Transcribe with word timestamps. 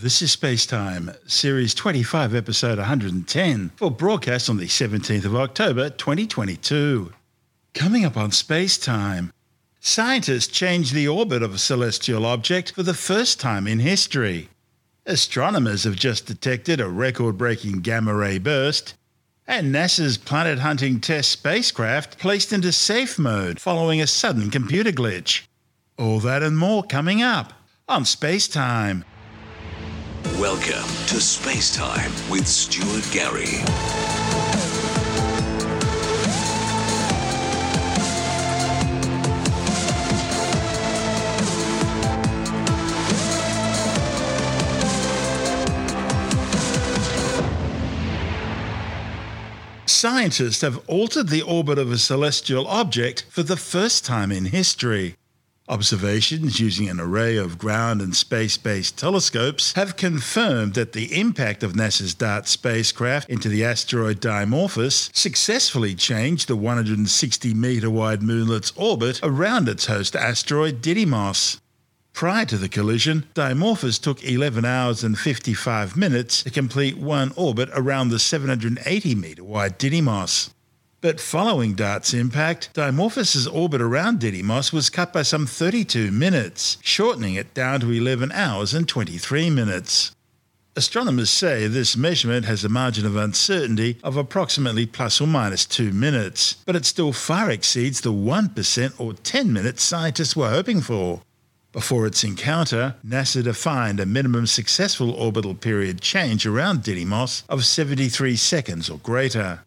This 0.00 0.22
is 0.22 0.30
Space 0.30 0.64
Time, 0.64 1.10
Series 1.26 1.74
25, 1.74 2.32
Episode 2.32 2.78
110, 2.78 3.72
for 3.74 3.90
broadcast 3.90 4.48
on 4.48 4.56
the 4.56 4.66
17th 4.66 5.24
of 5.24 5.34
October 5.34 5.90
2022. 5.90 7.12
Coming 7.74 8.04
up 8.04 8.16
on 8.16 8.30
Space 8.30 8.78
Time, 8.78 9.32
scientists 9.80 10.46
change 10.46 10.92
the 10.92 11.08
orbit 11.08 11.42
of 11.42 11.52
a 11.52 11.58
celestial 11.58 12.26
object 12.26 12.76
for 12.76 12.84
the 12.84 12.94
first 12.94 13.40
time 13.40 13.66
in 13.66 13.80
history. 13.80 14.48
Astronomers 15.04 15.82
have 15.82 15.96
just 15.96 16.26
detected 16.26 16.80
a 16.80 16.88
record 16.88 17.36
breaking 17.36 17.80
gamma 17.80 18.14
ray 18.14 18.38
burst. 18.38 18.94
And 19.48 19.74
NASA's 19.74 20.16
planet 20.16 20.60
hunting 20.60 21.00
TESS 21.00 21.26
spacecraft 21.26 22.20
placed 22.20 22.52
into 22.52 22.70
safe 22.70 23.18
mode 23.18 23.60
following 23.60 24.00
a 24.00 24.06
sudden 24.06 24.48
computer 24.52 24.92
glitch. 24.92 25.42
All 25.98 26.20
that 26.20 26.44
and 26.44 26.56
more 26.56 26.84
coming 26.84 27.20
up 27.20 27.52
on 27.88 28.04
Space 28.04 28.46
Time. 28.46 29.04
Welcome 30.38 30.88
to 31.08 31.20
Space 31.20 31.74
Time 31.74 32.12
with 32.30 32.46
Stuart 32.46 33.04
Gary. 33.10 33.58
Scientists 49.86 50.60
have 50.60 50.78
altered 50.86 51.30
the 51.30 51.42
orbit 51.42 51.78
of 51.78 51.90
a 51.90 51.98
celestial 51.98 52.68
object 52.68 53.26
for 53.28 53.42
the 53.42 53.56
first 53.56 54.04
time 54.04 54.30
in 54.30 54.44
history. 54.44 55.17
Observations 55.68 56.58
using 56.58 56.88
an 56.88 56.98
array 56.98 57.36
of 57.36 57.58
ground 57.58 58.00
and 58.00 58.16
space 58.16 58.56
based 58.56 58.96
telescopes 58.96 59.74
have 59.74 59.96
confirmed 59.96 60.72
that 60.72 60.94
the 60.94 61.20
impact 61.20 61.62
of 61.62 61.74
NASA's 61.74 62.14
DART 62.14 62.48
spacecraft 62.48 63.28
into 63.28 63.50
the 63.50 63.66
asteroid 63.66 64.18
Dimorphos 64.18 65.14
successfully 65.14 65.94
changed 65.94 66.48
the 66.48 66.56
160 66.56 67.52
metre 67.52 67.90
wide 67.90 68.22
moonlet's 68.22 68.72
orbit 68.76 69.20
around 69.22 69.68
its 69.68 69.84
host 69.84 70.16
asteroid 70.16 70.80
Didymos. 70.80 71.60
Prior 72.14 72.46
to 72.46 72.56
the 72.56 72.70
collision, 72.70 73.26
Dimorphos 73.34 74.00
took 74.00 74.24
11 74.24 74.64
hours 74.64 75.04
and 75.04 75.18
55 75.18 75.98
minutes 75.98 76.44
to 76.44 76.50
complete 76.50 76.96
one 76.96 77.30
orbit 77.36 77.68
around 77.74 78.08
the 78.08 78.18
780 78.18 79.14
metre 79.14 79.44
wide 79.44 79.78
Didymos. 79.78 80.48
But 81.00 81.20
following 81.20 81.74
DART's 81.74 82.12
impact, 82.12 82.74
Dimorphos's 82.74 83.46
orbit 83.46 83.80
around 83.80 84.18
Didymos 84.18 84.72
was 84.72 84.90
cut 84.90 85.12
by 85.12 85.22
some 85.22 85.46
32 85.46 86.10
minutes, 86.10 86.76
shortening 86.80 87.36
it 87.36 87.54
down 87.54 87.78
to 87.80 87.92
11 87.92 88.32
hours 88.32 88.74
and 88.74 88.88
23 88.88 89.48
minutes. 89.48 90.10
Astronomers 90.74 91.30
say 91.30 91.68
this 91.68 91.96
measurement 91.96 92.46
has 92.46 92.64
a 92.64 92.68
margin 92.68 93.06
of 93.06 93.14
uncertainty 93.14 93.98
of 94.02 94.16
approximately 94.16 94.86
plus 94.86 95.20
or 95.20 95.28
minus 95.28 95.66
2 95.66 95.92
minutes, 95.92 96.56
but 96.66 96.74
it 96.74 96.84
still 96.84 97.12
far 97.12 97.48
exceeds 97.48 98.00
the 98.00 98.12
1% 98.12 99.00
or 99.00 99.12
10 99.12 99.52
minutes 99.52 99.84
scientists 99.84 100.34
were 100.34 100.50
hoping 100.50 100.80
for. 100.80 101.22
Before 101.70 102.08
its 102.08 102.24
encounter, 102.24 102.96
NASA 103.06 103.44
defined 103.44 104.00
a 104.00 104.06
minimum 104.06 104.48
successful 104.48 105.12
orbital 105.12 105.54
period 105.54 106.00
change 106.00 106.44
around 106.44 106.82
Didymos 106.82 107.44
of 107.48 107.64
73 107.64 108.34
seconds 108.34 108.90
or 108.90 108.98
greater. 108.98 109.60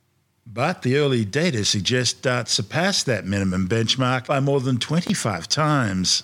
But 0.53 0.81
the 0.81 0.97
early 0.97 1.23
data 1.23 1.63
suggests 1.63 2.19
DART 2.19 2.49
surpassed 2.49 3.05
that 3.05 3.25
minimum 3.25 3.69
benchmark 3.69 4.25
by 4.25 4.41
more 4.41 4.59
than 4.59 4.80
25 4.80 5.47
times. 5.47 6.23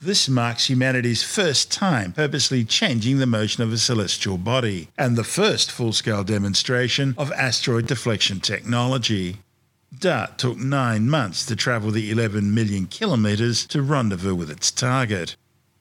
This 0.00 0.30
marks 0.30 0.70
humanity's 0.70 1.22
first 1.22 1.70
time 1.70 2.12
purposely 2.12 2.64
changing 2.64 3.18
the 3.18 3.26
motion 3.26 3.62
of 3.62 3.74
a 3.74 3.76
celestial 3.76 4.38
body, 4.38 4.88
and 4.96 5.14
the 5.14 5.24
first 5.24 5.70
full 5.70 5.92
scale 5.92 6.24
demonstration 6.24 7.14
of 7.18 7.30
asteroid 7.32 7.86
deflection 7.86 8.40
technology. 8.40 9.40
DART 9.98 10.38
took 10.38 10.56
nine 10.56 11.10
months 11.10 11.44
to 11.44 11.54
travel 11.54 11.90
the 11.90 12.10
11 12.10 12.54
million 12.54 12.86
kilometres 12.86 13.66
to 13.66 13.82
rendezvous 13.82 14.34
with 14.34 14.50
its 14.50 14.70
target. 14.70 15.36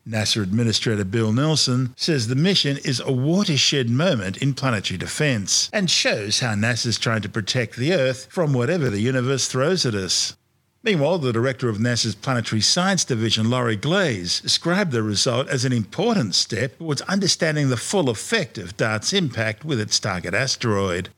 NASA 0.07 0.43
Administrator 0.43 1.03
Bill 1.03 1.33
Nelson 1.33 1.95
says 1.97 2.27
the 2.27 2.35
mission 2.35 2.77
is 2.77 2.99
a 2.99 3.11
watershed 3.11 3.89
moment 3.89 4.37
in 4.37 4.53
planetary 4.53 4.99
defence 4.99 5.67
and 5.73 5.89
shows 5.89 6.41
how 6.41 6.53
NASA 6.53 6.85
is 6.85 6.99
trying 6.99 7.23
to 7.23 7.29
protect 7.29 7.75
the 7.75 7.91
Earth 7.91 8.27
from 8.29 8.53
whatever 8.53 8.91
the 8.91 8.99
universe 8.99 9.47
throws 9.47 9.83
at 9.83 9.95
us. 9.95 10.37
Meanwhile, 10.83 11.17
the 11.17 11.33
director 11.33 11.69
of 11.69 11.77
NASA's 11.77 12.13
Planetary 12.13 12.61
Science 12.61 13.03
Division, 13.03 13.49
Laurie 13.49 13.75
Glaze, 13.75 14.41
described 14.41 14.91
the 14.91 15.01
result 15.01 15.49
as 15.49 15.65
an 15.65 15.73
important 15.73 16.35
step 16.35 16.77
towards 16.77 17.01
understanding 17.01 17.69
the 17.69 17.75
full 17.75 18.07
effect 18.07 18.59
of 18.59 18.77
DART's 18.77 19.11
impact 19.11 19.65
with 19.65 19.79
its 19.79 19.99
target 19.99 20.35
asteroid. 20.35 21.09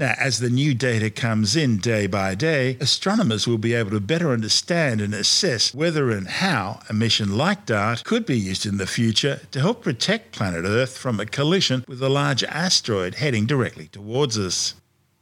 Now, 0.00 0.14
as 0.16 0.38
the 0.38 0.48
new 0.48 0.72
data 0.72 1.10
comes 1.10 1.54
in 1.54 1.76
day 1.76 2.06
by 2.06 2.34
day, 2.34 2.78
astronomers 2.80 3.46
will 3.46 3.58
be 3.58 3.74
able 3.74 3.90
to 3.90 4.00
better 4.00 4.32
understand 4.32 4.98
and 5.02 5.12
assess 5.12 5.74
whether 5.74 6.10
and 6.10 6.26
how 6.26 6.80
a 6.88 6.94
mission 6.94 7.36
like 7.36 7.66
DART 7.66 8.02
could 8.04 8.24
be 8.24 8.38
used 8.38 8.64
in 8.64 8.78
the 8.78 8.86
future 8.86 9.42
to 9.50 9.60
help 9.60 9.84
protect 9.84 10.32
planet 10.32 10.64
Earth 10.64 10.96
from 10.96 11.20
a 11.20 11.26
collision 11.26 11.84
with 11.86 12.02
a 12.02 12.08
large 12.08 12.42
asteroid 12.44 13.16
heading 13.16 13.44
directly 13.44 13.88
towards 13.88 14.38
us. 14.38 14.72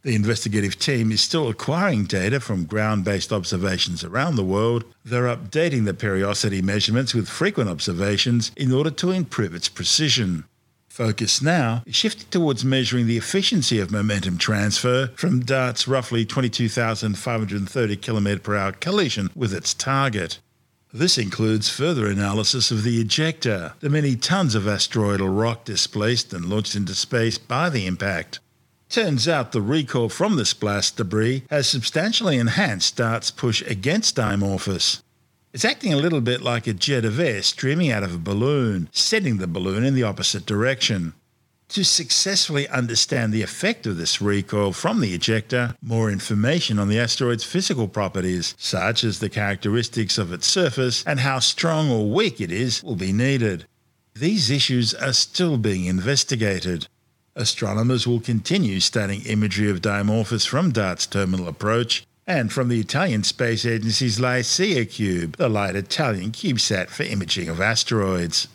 The 0.02 0.14
investigative 0.14 0.78
team 0.78 1.10
is 1.10 1.20
still 1.20 1.48
acquiring 1.48 2.04
data 2.04 2.38
from 2.38 2.64
ground 2.64 3.04
based 3.04 3.32
observations 3.32 4.04
around 4.04 4.36
the 4.36 4.44
world. 4.44 4.84
They're 5.04 5.24
updating 5.24 5.86
the 5.86 5.92
periodicity 5.92 6.62
measurements 6.62 7.14
with 7.14 7.28
frequent 7.28 7.68
observations 7.68 8.52
in 8.56 8.70
order 8.70 8.92
to 8.92 9.10
improve 9.10 9.56
its 9.56 9.68
precision. 9.68 10.44
Focus 10.98 11.40
now 11.40 11.84
is 11.86 11.94
shifting 11.94 12.26
towards 12.28 12.64
measuring 12.64 13.06
the 13.06 13.16
efficiency 13.16 13.78
of 13.78 13.92
momentum 13.92 14.36
transfer 14.36 15.12
from 15.14 15.44
DART's 15.44 15.86
roughly 15.86 16.24
22,530 16.24 17.96
km 17.98 18.42
per 18.42 18.56
hour 18.56 18.72
collision 18.72 19.30
with 19.36 19.54
its 19.54 19.74
target. 19.74 20.40
This 20.92 21.16
includes 21.16 21.68
further 21.68 22.08
analysis 22.08 22.72
of 22.72 22.82
the 22.82 23.00
ejecta, 23.04 23.74
the 23.78 23.88
many 23.88 24.16
tons 24.16 24.56
of 24.56 24.64
asteroidal 24.66 25.28
rock 25.28 25.64
displaced 25.64 26.32
and 26.32 26.46
launched 26.46 26.74
into 26.74 26.96
space 26.96 27.38
by 27.38 27.70
the 27.70 27.86
impact. 27.86 28.40
Turns 28.88 29.28
out 29.28 29.52
the 29.52 29.62
recoil 29.62 30.08
from 30.08 30.34
this 30.34 30.52
blast 30.52 30.96
debris 30.96 31.44
has 31.48 31.68
substantially 31.68 32.38
enhanced 32.38 32.96
DART's 32.96 33.30
push 33.30 33.62
against 33.62 34.16
Dimorphos. 34.16 35.00
It's 35.50 35.64
acting 35.64 35.94
a 35.94 35.96
little 35.96 36.20
bit 36.20 36.42
like 36.42 36.66
a 36.66 36.74
jet 36.74 37.06
of 37.06 37.18
air 37.18 37.40
streaming 37.40 37.90
out 37.90 38.02
of 38.02 38.14
a 38.14 38.18
balloon, 38.18 38.90
sending 38.92 39.38
the 39.38 39.46
balloon 39.46 39.82
in 39.82 39.94
the 39.94 40.02
opposite 40.02 40.44
direction. 40.44 41.14
To 41.70 41.84
successfully 41.84 42.68
understand 42.68 43.32
the 43.32 43.42
effect 43.42 43.86
of 43.86 43.96
this 43.96 44.20
recoil 44.20 44.74
from 44.74 45.00
the 45.00 45.16
ejecta, 45.16 45.74
more 45.80 46.10
information 46.10 46.78
on 46.78 46.88
the 46.88 46.98
asteroid's 46.98 47.44
physical 47.44 47.88
properties, 47.88 48.54
such 48.58 49.02
as 49.04 49.20
the 49.20 49.30
characteristics 49.30 50.18
of 50.18 50.34
its 50.34 50.46
surface 50.46 51.02
and 51.06 51.20
how 51.20 51.38
strong 51.38 51.90
or 51.90 52.10
weak 52.10 52.42
it 52.42 52.52
is, 52.52 52.82
will 52.82 52.96
be 52.96 53.12
needed. 53.12 53.66
These 54.14 54.50
issues 54.50 54.92
are 54.92 55.14
still 55.14 55.56
being 55.56 55.86
investigated. 55.86 56.88
Astronomers 57.34 58.06
will 58.06 58.20
continue 58.20 58.80
studying 58.80 59.24
imagery 59.24 59.70
of 59.70 59.80
Dimorphos 59.80 60.46
from 60.46 60.72
DART's 60.72 61.06
terminal 61.06 61.48
approach 61.48 62.06
and 62.28 62.52
from 62.52 62.68
the 62.68 62.78
Italian 62.78 63.24
Space 63.24 63.64
Agency's 63.64 64.20
LICIACube, 64.20 65.36
the 65.36 65.48
light 65.48 65.74
Italian 65.74 66.30
CubeSat 66.30 66.88
for 66.88 67.04
imaging 67.04 67.48
of 67.48 67.58
asteroids. 67.58 68.48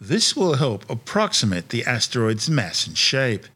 This 0.00 0.34
will 0.34 0.54
help 0.54 0.90
approximate 0.90 1.68
the 1.68 1.84
asteroid's 1.84 2.50
mass 2.50 2.84
and 2.84 2.98
shape. 2.98 3.46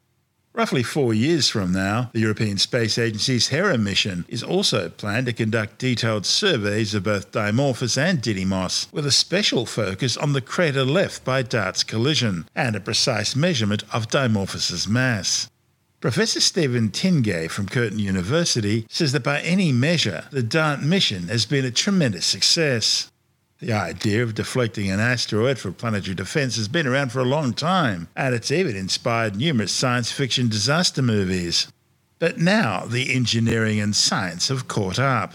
Roughly 0.53 0.85
four 0.85 1.13
years 1.13 1.49
from 1.49 1.73
now, 1.73 2.11
the 2.13 2.21
European 2.21 2.59
Space 2.59 2.97
Agency's 2.97 3.49
Hera 3.49 3.77
mission 3.77 4.25
is 4.29 4.45
also 4.45 4.89
planned 4.89 5.27
to 5.27 5.33
conduct 5.33 5.79
detailed 5.79 6.25
surveys 6.25 6.95
of 6.95 7.03
both 7.03 7.33
Dimorphos 7.33 7.99
and 7.99 8.23
Didymos, 8.23 8.91
with 8.93 9.05
a 9.05 9.11
special 9.11 9.67
focus 9.67 10.17
on 10.17 10.33
the 10.33 10.41
crater 10.41 10.85
left 10.85 11.25
by 11.25 11.43
DART's 11.43 11.83
collision 11.83 12.49
and 12.55 12.77
a 12.77 12.81
precise 12.81 13.35
measurement 13.35 13.83
of 13.93 14.09
Dimorphos's 14.09 14.87
mass. 14.87 15.51
Professor 16.01 16.43
Stephen 16.43 16.91
Tingay 16.91 17.51
from 17.51 17.69
Curtin 17.69 17.99
University 17.99 18.87
says 18.91 19.13
that 19.13 19.23
by 19.23 19.41
any 19.41 19.73
measure, 19.73 20.25
the 20.31 20.43
DART 20.43 20.83
mission 20.83 21.29
has 21.29 21.47
been 21.47 21.65
a 21.65 21.71
tremendous 21.71 22.27
success. 22.27 23.11
The 23.61 23.73
idea 23.73 24.23
of 24.23 24.35
deflecting 24.35 24.91
an 24.91 25.01
asteroid 25.01 25.59
for 25.59 25.73
planetary 25.73 26.15
defense 26.15 26.57
has 26.57 26.69
been 26.69 26.87
around 26.87 27.13
for 27.13 27.21
a 27.21 27.25
long 27.25 27.55
time, 27.55 28.09
and 28.15 28.35
it's 28.35 28.51
even 28.51 28.77
inspired 28.77 29.37
numerous 29.37 29.73
science 29.73 30.13
fiction 30.13 30.51
disaster 30.51 31.01
movies. 31.01 31.73
But 32.19 32.39
now 32.39 32.85
the 32.85 33.15
engineering 33.15 33.81
and 33.81 33.97
science 33.97 34.49
have 34.49 34.69
caught 34.69 34.99
up. 34.99 35.35